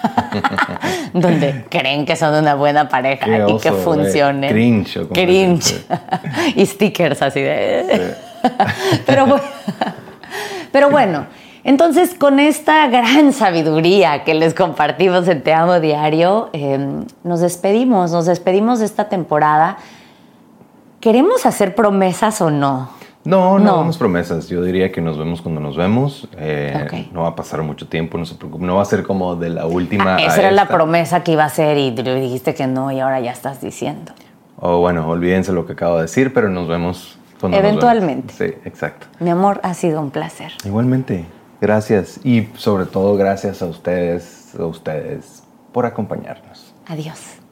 donde 1.14 1.66
creen 1.70 2.06
que 2.06 2.16
son 2.16 2.36
una 2.36 2.56
buena 2.56 2.90
pareja 2.90 3.48
y 3.48 3.58
que 3.58 3.72
funcionen. 3.72 4.52
Cringe. 4.52 5.08
Cringe. 5.08 5.86
y 6.56 6.66
stickers 6.66 7.22
así 7.22 7.42
de... 7.42 8.16
pero, 9.06 9.26
bueno, 9.26 9.44
pero 10.72 10.90
bueno, 10.92 11.26
Entonces, 11.66 12.14
con 12.14 12.40
esta 12.40 12.88
gran 12.88 13.34
sabiduría 13.34 14.24
que 14.24 14.36
les 14.36 14.54
compartimos 14.54 15.28
en 15.28 15.42
Te 15.42 15.52
Amo 15.52 15.80
Diario, 15.80 16.50
em, 16.54 17.06
nos 17.24 17.40
despedimos, 17.40 18.12
nos 18.12 18.28
despedimos 18.28 18.80
de 18.80 18.86
esta 18.86 19.10
temporada. 19.10 19.78
¿Queremos 21.02 21.48
hacer 21.48 21.74
promesas 21.74 22.40
o 22.40 22.52
no? 22.52 22.90
No, 23.24 23.58
no, 23.58 23.84
no 23.84 23.92
promesas. 23.94 24.48
Yo 24.48 24.62
diría 24.62 24.92
que 24.92 25.02
nos 25.02 25.18
vemos 25.18 25.42
cuando 25.42 25.60
nos 25.60 25.76
vemos. 25.76 26.30
Eh, 26.38 27.08
no 27.12 27.24
va 27.24 27.30
a 27.30 27.36
pasar 27.36 27.64
mucho 27.64 27.88
tiempo, 27.88 28.20
no 28.20 28.28
se 28.28 28.36
preocupe. 28.36 28.64
No 28.64 28.76
va 28.76 28.84
a 28.84 28.86
ser 28.86 29.02
como 29.02 29.36
de 29.36 29.50
la 29.50 29.66
última. 29.66 30.18
Ah, 30.18 30.22
esa 30.22 30.42
era 30.42 30.52
la 30.52 30.68
promesa 30.68 31.24
que 31.24 31.32
iba 31.32 31.46
a 31.46 31.50
ser 31.50 31.80
y 31.80 31.90
dijiste 31.90 32.54
que 32.54 32.68
no 32.68 32.92
y 32.92 33.00
ahora 33.00 33.20
ya 33.22 33.32
estás 33.32 33.60
diciendo. 33.60 34.12
O 34.58 34.82
bueno, 34.82 35.10
olvídense 35.10 35.52
lo 35.52 35.66
que 35.66 35.74
acabo 35.74 35.96
de 35.96 36.04
decir, 36.04 36.32
pero 36.32 36.48
nos 36.48 36.68
vemos 36.68 37.18
cuando 37.40 37.58
Eventualmente. 37.58 38.36
Sí, 38.36 38.54
exacto. 38.66 39.08
Mi 39.20 39.32
amor, 39.32 39.60
ha 39.64 39.74
sido 39.74 40.00
un 40.00 40.12
placer. 40.12 40.52
Igualmente. 40.64 41.26
Gracias 41.62 42.20
y 42.24 42.48
sobre 42.56 42.86
todo 42.86 43.16
gracias 43.16 43.62
a 43.62 43.66
ustedes, 43.66 44.54
a 44.60 44.66
ustedes 44.66 45.44
por 45.72 45.86
acompañarnos. 45.86 46.74
Adiós. 46.88 47.45